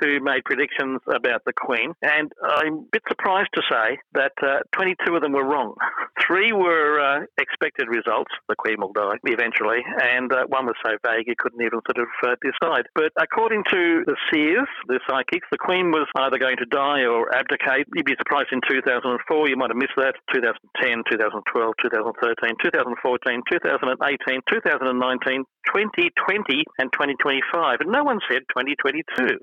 who 0.00 0.07
who 0.08 0.24
made 0.24 0.44
predictions 0.44 1.00
about 1.12 1.44
the 1.44 1.52
Queen, 1.52 1.92
and 2.02 2.32
I'm 2.42 2.88
a 2.88 2.88
bit 2.92 3.02
surprised 3.08 3.50
to 3.54 3.62
say 3.68 3.98
that 4.14 4.32
uh, 4.42 4.64
22 4.72 5.14
of 5.14 5.22
them 5.22 5.32
were 5.32 5.44
wrong. 5.44 5.74
Three 6.26 6.52
were 6.52 7.00
uh, 7.00 7.24
expected 7.40 7.88
results. 7.88 8.32
The 8.48 8.56
Queen 8.56 8.80
will 8.80 8.92
die 8.92 9.20
eventually, 9.24 9.84
and 9.84 10.32
uh, 10.32 10.44
one 10.48 10.66
was 10.66 10.76
so 10.84 10.96
vague 11.04 11.28
you 11.28 11.36
couldn't 11.38 11.60
even 11.60 11.80
sort 11.84 12.00
of 12.00 12.08
uh, 12.24 12.36
decide. 12.40 12.88
But 12.94 13.12
according 13.20 13.64
to 13.70 14.04
the 14.06 14.16
seers, 14.32 14.68
the 14.88 15.00
psychics, 15.08 15.46
the 15.50 15.58
Queen 15.60 15.90
was 15.90 16.08
either 16.16 16.38
going 16.38 16.56
to 16.56 16.66
die 16.66 17.04
or 17.04 17.34
abdicate. 17.34 17.86
You'd 17.94 18.06
be 18.06 18.16
surprised 18.18 18.48
in 18.52 18.60
2004, 18.64 19.48
you 19.48 19.56
might 19.56 19.70
have 19.70 19.76
missed 19.76 19.96
that. 19.96 20.16
2010, 20.32 21.04
2012, 21.10 21.74
2013, 21.82 22.56
2014, 22.64 23.42
2018, 23.52 24.40
2019, 24.48 25.44
2020, 25.68 26.64
and 26.78 26.88
2025. 26.92 27.80
And 27.80 27.92
no 27.92 28.04
one 28.04 28.20
said 28.28 28.42
2022. 28.52 29.38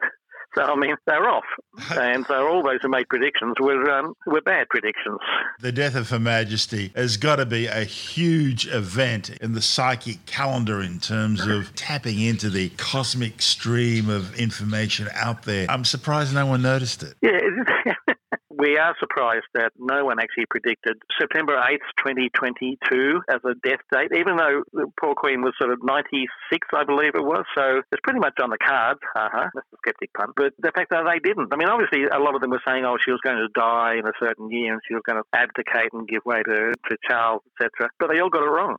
So 0.56 0.64
I 0.64 0.76
mean, 0.76 0.96
they're 1.06 1.30
off, 1.30 1.44
and 1.92 2.26
so 2.26 2.48
all 2.48 2.64
those 2.64 2.80
who 2.82 2.90
made 2.90 3.10
predictions 3.10 3.56
were 3.60 3.90
um, 3.92 4.14
were 4.26 4.42
bad 4.42 4.70
predictions. 4.70 5.20
The 5.60 5.72
death 5.72 5.96
of 5.96 6.10
Her 6.10 6.20
Majesty 6.20 6.92
has 6.96 7.18
got 7.18 7.38
to 7.38 7.46
be 7.46 7.68
a 7.68 7.84
huge 7.84 8.68
event 8.68 9.30
in 9.42 9.54
the 9.54 9.62
psychic 9.62 10.26
calendar 10.26 10.82
in 10.82 11.00
terms 11.00 11.46
of 11.46 11.76
tapping 11.76 12.20
into 12.22 12.50
the 12.50 12.70
cosmic 12.78 13.42
stream 13.42 14.10
of 14.10 14.38
information 14.40 15.10
out 15.14 15.44
there. 15.44 15.68
I'm 15.70 15.86
surprised 15.86 16.34
no 16.34 16.46
one 16.46 16.62
noticed 16.62 17.04
it. 17.04 17.16
Yeah. 17.22 17.94
we 18.66 18.78
are 18.80 18.96
surprised 19.00 19.46
that 19.54 19.74
no 19.78 20.06
one 20.06 20.18
actually 20.20 20.50
predicted 20.50 20.98
September 21.22 21.54
8th, 21.54 21.86
2022 22.02 23.22
as 23.30 23.40
a 23.46 23.54
death 23.62 23.86
date, 23.94 24.10
even 24.18 24.38
though 24.38 24.64
the 24.74 24.88
poor 25.00 25.14
Queen 25.14 25.44
was 25.44 25.54
sort 25.62 25.72
of 25.72 25.84
96, 25.84 26.68
I 26.74 26.84
believe 26.84 27.14
it 27.14 27.22
was. 27.22 27.46
So 27.54 27.86
it's 27.92 28.02
pretty 28.02 28.20
much 28.20 28.34
on 28.42 28.50
the 28.50 28.58
cards. 28.58 29.00
Uh-huh. 29.16 29.50
That's 29.54 29.68
a 29.72 29.78
skeptic 29.86 30.14
pun. 30.14 30.34
But 30.36 30.54
the 30.58 30.72
fact 30.74 30.90
that 30.90 31.06
they 31.06 31.20
didn't. 31.22 31.54
I 31.54 31.58
mean, 31.58 31.70
obviously, 31.70 32.06
a 32.10 32.18
lot 32.18 32.34
of 32.34 32.42
them 32.42 32.50
were 32.50 32.66
saying, 32.66 32.86
oh, 32.86 32.98
she 32.98 33.12
was 33.12 33.22
going 33.22 33.38
to 33.38 33.50
die 33.54 34.02
in 34.02 34.08
a 34.08 34.18
certain 34.20 34.50
year 34.50 34.74
and 34.74 34.82
she 34.88 34.96
was 34.96 35.04
going 35.06 35.22
to 35.22 35.28
abdicate 35.38 35.94
and 35.94 36.08
give 36.08 36.26
way 36.26 36.42
to, 36.42 36.74
to 36.74 36.98
Charles, 37.08 37.44
etc. 37.62 37.94
But 38.00 38.10
they 38.10 38.20
all 38.20 38.34
got 38.34 38.42
it 38.42 38.50
wrong. 38.50 38.78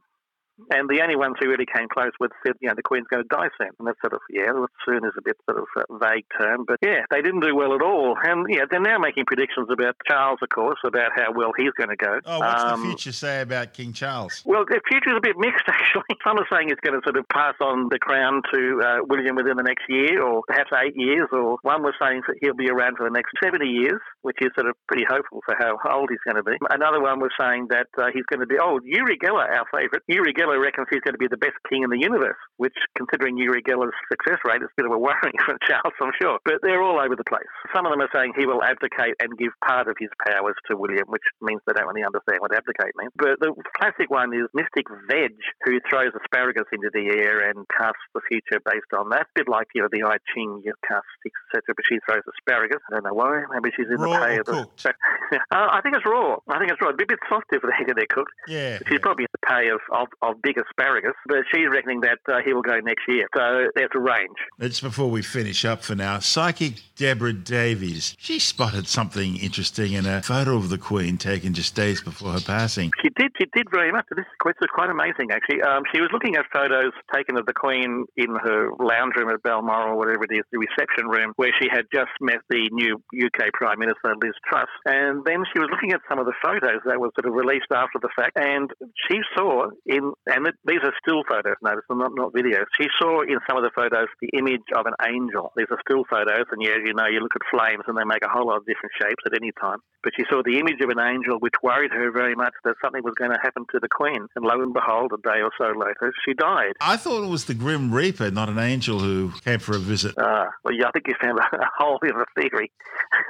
And 0.71 0.89
the 0.89 1.01
only 1.03 1.17
ones 1.17 1.37
who 1.39 1.49
really 1.49 1.67
came 1.67 1.89
close 1.89 2.13
with 2.19 2.33
said, 2.45 2.55
you 2.61 2.69
know, 2.69 2.75
the 2.75 2.83
Queen's 2.83 3.07
going 3.09 3.23
to 3.23 3.29
die 3.29 3.49
soon. 3.59 3.71
And 3.79 3.89
that's 3.89 4.01
sort 4.01 4.15
of, 4.15 4.21
yeah, 4.31 4.51
soon 4.85 5.05
is 5.05 5.13
a 5.19 5.23
bit 5.23 5.37
sort 5.49 5.59
of 5.61 5.67
a 5.91 5.99
vague 5.99 6.25
term. 6.39 6.65
But 6.67 6.79
yeah, 6.83 7.05
they 7.11 7.21
didn't 7.23 7.41
do 7.41 7.55
well 7.55 7.75
at 7.75 7.83
all. 7.83 8.17
And 8.23 8.47
yeah, 8.49 8.65
they're 8.71 8.81
now 8.81 8.99
making 8.99 9.25
predictions 9.27 9.69
about 9.71 9.97
Charles, 10.09 10.39
of 10.43 10.49
course, 10.49 10.79
about 10.85 11.13
how 11.15 11.33
well 11.35 11.53
he's 11.57 11.73
going 11.77 11.91
to 11.91 11.97
go. 11.97 12.21
Oh, 12.25 12.41
what's 12.41 12.63
Um, 12.65 12.81
the 12.81 12.87
future 12.89 13.13
say 13.13 13.41
about 13.43 13.75
King 13.75 13.93
Charles? 13.93 14.43
Well, 14.47 14.65
the 14.67 14.81
future 14.89 15.11
is 15.11 15.17
a 15.17 15.21
bit 15.21 15.37
mixed, 15.39 15.65
actually. 15.69 16.17
Some 16.25 16.39
are 16.39 16.47
saying 16.51 16.69
he's 16.69 16.81
going 16.81 16.99
to 16.99 17.05
sort 17.05 17.17
of 17.17 17.29
pass 17.29 17.55
on 17.61 17.89
the 17.91 17.99
crown 17.99 18.43
to 18.55 18.81
uh, 18.81 18.97
William 19.09 19.37
within 19.37 19.57
the 19.57 19.63
next 19.63 19.85
year, 19.89 20.23
or 20.23 20.43
perhaps 20.49 20.71
eight 20.83 20.95
years, 20.97 21.29
or 21.33 21.59
one 21.63 21.83
was 21.83 21.95
saying 22.01 22.23
that 22.29 22.37
he'll 22.41 22.55
be 22.57 22.71
around 22.71 22.97
for 22.97 23.05
the 23.05 23.13
next 23.13 23.33
70 23.43 23.67
years, 23.67 24.01
which 24.23 24.39
is 24.41 24.51
sort 24.55 24.69
of 24.69 24.75
pretty 24.89 25.05
hopeful 25.09 25.41
for 25.45 25.55
how 25.59 25.77
old 25.93 26.09
he's 26.11 26.23
going 26.25 26.37
to 26.37 26.43
be. 26.43 26.57
Another 26.71 27.01
one 27.01 27.21
was 27.21 27.31
saying 27.39 27.69
that 27.71 27.89
uh, 27.99 28.09
he's 28.13 28.25
going 28.27 28.41
to 28.41 28.47
be, 28.47 28.57
oh, 28.61 28.81
Uri 28.85 29.19
Geller, 29.19 29.45
our 29.53 29.67
favourite. 29.73 30.03
Uri 30.09 30.33
Geller 30.33 30.46
reckons 30.55 30.87
he's 30.87 31.03
going 31.03 31.19
to 31.19 31.23
be 31.23 31.27
the 31.27 31.41
best 31.43 31.59
king 31.67 31.83
in 31.83 31.91
the 31.91 31.99
universe, 31.99 32.39
which, 32.63 32.79
considering 32.95 33.35
Uri 33.37 33.63
Geller's 33.67 33.97
success 34.07 34.39
rate, 34.47 34.63
is 34.63 34.71
a 34.71 34.79
bit 34.79 34.87
of 34.87 34.95
a 34.95 34.99
worrying 35.03 35.41
for 35.43 35.59
Charles, 35.67 35.99
I'm 35.99 36.15
sure. 36.15 36.39
But 36.47 36.63
they're 36.63 36.83
all 36.83 37.03
over 37.03 37.19
the 37.19 37.27
place. 37.27 37.51
Some 37.75 37.87
of 37.87 37.91
them 37.91 38.01
are 38.01 38.13
saying 38.15 38.39
he 38.39 38.47
will 38.47 38.63
abdicate 38.63 39.19
and 39.19 39.35
give 39.35 39.51
part 39.67 39.91
of 39.91 39.99
his 39.99 40.11
powers 40.23 40.55
to 40.71 40.79
William, 40.79 41.11
which 41.11 41.27
means 41.43 41.59
they 41.67 41.75
don't 41.75 41.91
really 41.91 42.07
understand 42.07 42.39
what 42.39 42.55
abdicate 42.55 42.95
means. 42.95 43.11
But 43.19 43.43
the 43.43 43.51
classic 43.75 44.07
one 44.07 44.31
is 44.31 44.47
Mystic 44.55 44.87
Veg, 45.11 45.35
who 45.67 45.83
throws 45.91 46.15
asparagus 46.15 46.71
into 46.71 46.95
the 46.95 47.11
air 47.11 47.51
and 47.51 47.67
casts 47.75 48.07
the 48.15 48.23
future 48.31 48.63
based 48.63 48.95
on 48.95 49.11
that. 49.11 49.27
bit 49.35 49.49
like, 49.51 49.67
you 49.75 49.83
know, 49.83 49.91
the 49.91 50.07
I 50.07 50.23
Ching, 50.31 50.63
you 50.65 50.73
cast 50.87 51.07
sticks, 51.21 51.41
etc., 51.51 51.75
but 51.75 51.85
she 51.89 51.99
throws 52.07 52.23
asparagus. 52.23 52.79
I 52.91 52.95
don't 52.95 53.05
know 53.05 53.15
why. 53.15 53.43
Maybe 53.51 53.75
she's 53.75 53.91
in 53.91 53.99
Raw 53.99 54.13
the 54.13 54.27
pay 54.27 54.37
of 54.39 54.47
the. 54.47 54.53
cooked? 54.53 54.87
uh, 55.51 55.69
I 55.73 55.81
think 55.83 55.97
it's 55.97 56.07
raw. 56.07 56.37
I 56.49 56.59
think 56.59 56.71
it's 56.71 56.81
raw. 56.81 56.89
It'd 56.93 56.99
be 56.99 57.09
a 57.09 57.15
bit 57.17 57.23
soft 57.29 57.47
if 57.53 57.63
they 57.63 57.93
they're 57.97 58.07
cooked. 58.11 58.33
Yeah. 58.47 58.79
She's 58.89 59.01
probably 59.01 59.25
in 59.25 59.33
the 59.33 59.47
pay 59.47 59.69
of, 59.71 59.81
of, 59.93 60.09
of 60.23 60.36
big 60.43 60.57
asparagus, 60.59 61.15
but 61.27 61.39
she's 61.53 61.69
reckoning 61.71 62.01
that 62.01 62.19
uh, 62.29 62.41
he 62.45 62.53
will 62.53 62.63
go 62.63 62.79
next 62.81 63.03
year. 63.09 63.29
So 63.37 63.69
there's 63.75 63.91
a 63.95 64.01
range. 64.01 64.37
It's 64.59 64.81
before 64.81 65.11
we 65.11 65.23
finish 65.23 65.65
up 65.65 65.83
for 65.83 65.95
now. 65.95 66.19
Psychic 66.19 66.75
Deborah 66.97 67.33
Davies. 67.33 68.17
She 68.19 68.39
spotted 68.39 68.89
something 68.89 69.37
interesting 69.37 69.93
in 69.93 70.07
a 70.07 70.23
photo 70.23 70.57
of 70.57 70.71
the 70.71 70.79
Queen 70.79 71.19
taken 71.19 71.55
just 71.55 71.75
days 71.75 72.01
before 72.01 72.33
her 72.33 72.41
passing. 72.41 72.91
She 73.03 73.11
did. 73.11 73.33
She 73.39 73.47
did 73.55 73.69
very 73.71 73.93
much. 73.93 74.07
This 74.11 74.25
is 74.25 74.69
quite, 74.73 74.91
amazing, 74.91 75.31
actually. 75.31 75.63
Um, 75.63 75.83
she 75.93 76.01
was 76.01 76.09
looking 76.13 76.37
at 76.37 76.47
photos 76.53 76.93
taken 77.15 77.37
of 77.37 77.47
the 77.47 77.53
Queen 77.53 78.07
in 78.17 78.35
her 78.35 78.71
lounge 78.79 79.15
room 79.17 79.29
at 79.29 79.43
Balmoral, 79.43 79.93
or 79.93 79.97
whatever 79.97 80.25
it 80.25 80.33
is, 80.33 80.45
the 80.53 80.59
reception 80.59 81.09
room, 81.09 81.33
where 81.37 81.51
she 81.61 81.69
had 81.71 81.85
just 81.93 82.11
met 82.21 82.39
the 82.49 82.69
new 82.73 83.03
UK 83.13 83.53
Prime 83.53 83.79
Minister, 83.79 84.15
Liz 84.23 84.33
Truss. 84.49 84.69
And 84.87 85.25
then 85.25 85.45
she 85.53 85.59
was 85.59 85.69
looking 85.71 85.93
at 85.93 86.01
some 86.09 86.19
of 86.19 86.27
the 86.27 86.35
photos 86.43 86.81
that 86.87 86.99
were 86.99 87.11
sort 87.15 87.27
of 87.27 87.35
released 87.35 87.71
after 87.73 87.99
the 88.01 88.09
fact, 88.17 88.37
and 88.37 88.71
she 89.09 89.21
saw 89.37 89.69
in, 89.85 90.13
and 90.27 90.47
these 90.65 90.83
are 90.83 90.93
still 90.99 91.23
photos, 91.29 91.55
notice, 91.63 91.85
not, 91.89 92.11
not 92.15 92.33
videos. 92.33 92.67
She 92.79 92.89
saw 92.99 93.23
in 93.23 93.39
some 93.49 93.57
of 93.57 93.63
the 93.63 93.71
photos 93.75 94.09
the 94.21 94.31
image 94.37 94.67
of 94.75 94.87
an 94.87 94.95
angel. 95.07 95.53
These 95.57 95.71
are 95.71 95.79
still 95.87 96.05
photos, 96.11 96.47
and 96.51 96.61
yeah, 96.61 96.77
you 96.85 96.95
know, 96.95 97.07
you 97.07 97.21
look 97.21 97.37
at 97.37 97.43
flames 97.51 97.85
and 97.87 97.97
they 97.97 98.05
make 98.05 98.25
a 98.25 98.29
whole 98.29 98.49
lot 98.49 98.57
of 98.57 98.67
different 98.67 98.93
shapes 99.01 99.23
at 99.25 99.35
any 99.35 99.53
time. 99.61 99.79
But 100.03 100.13
she 100.17 100.25
saw 100.29 100.43
the 100.45 100.59
image 100.59 100.81
of 100.83 100.91
an 100.91 100.99
angel, 100.99 101.39
which 101.39 101.55
worried 101.63 101.93
her 101.93 102.11
very 102.11 102.35
much 102.35 102.55
that 102.65 102.75
something 102.83 103.03
was 103.05 103.15
going 103.15 103.31
to 103.31 103.39
happen 103.43 103.67
to 103.73 103.79
the 103.81 103.89
Queen. 103.89 104.27
And 104.35 104.45
lo 104.45 104.61
and 104.63 104.75
behold, 104.75 105.13
a 105.15 105.21
day 105.23 105.43
or 105.43 105.51
so 105.59 105.73
later, 105.79 106.13
she 106.25 106.35
died. 106.35 106.75
I 106.81 106.97
thought 106.97 107.23
it 107.23 107.31
was 107.31 107.45
the 107.45 107.55
Grim 107.55 107.93
Reaper, 107.93 108.31
not 108.31 108.49
an 108.49 108.59
angel 108.59 108.99
who 108.99 109.33
came 109.45 109.61
for 109.61 109.77
a 109.77 109.81
visit. 109.81 110.15
Ah, 110.19 110.49
well, 110.65 110.75
yeah, 110.75 110.89
I 110.89 110.91
think 110.91 111.07
you 111.09 111.15
found 111.21 111.39
a, 111.53 111.57
a 111.57 111.71
hole 111.79 111.99
in 112.03 112.15
the 112.17 112.27
theory. 112.41 112.71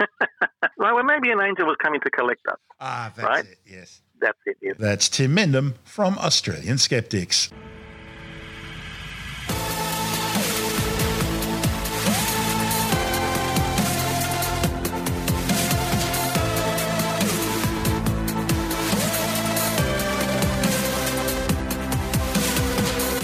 well, 0.79 0.95
well, 0.95 1.05
maybe 1.05 1.31
an 1.31 1.41
angel 1.41 1.67
was 1.67 1.77
coming 1.83 2.01
to 2.01 2.11
collect 2.11 2.47
us. 2.49 2.59
Ah, 2.81 3.13
that's 3.15 3.29
right? 3.29 3.45
it, 3.45 3.59
yes. 3.67 4.03
That's 4.21 4.39
it. 4.47 4.79
That's 4.79 5.09
Tim 5.09 5.37
Mendham 5.37 5.75
from 5.85 6.19
Australian 6.19 6.79
Skeptics. 6.79 7.51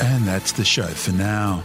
And 0.01 0.27
that's 0.27 0.53
the 0.53 0.65
show 0.65 0.87
for 0.87 1.13
now. 1.13 1.65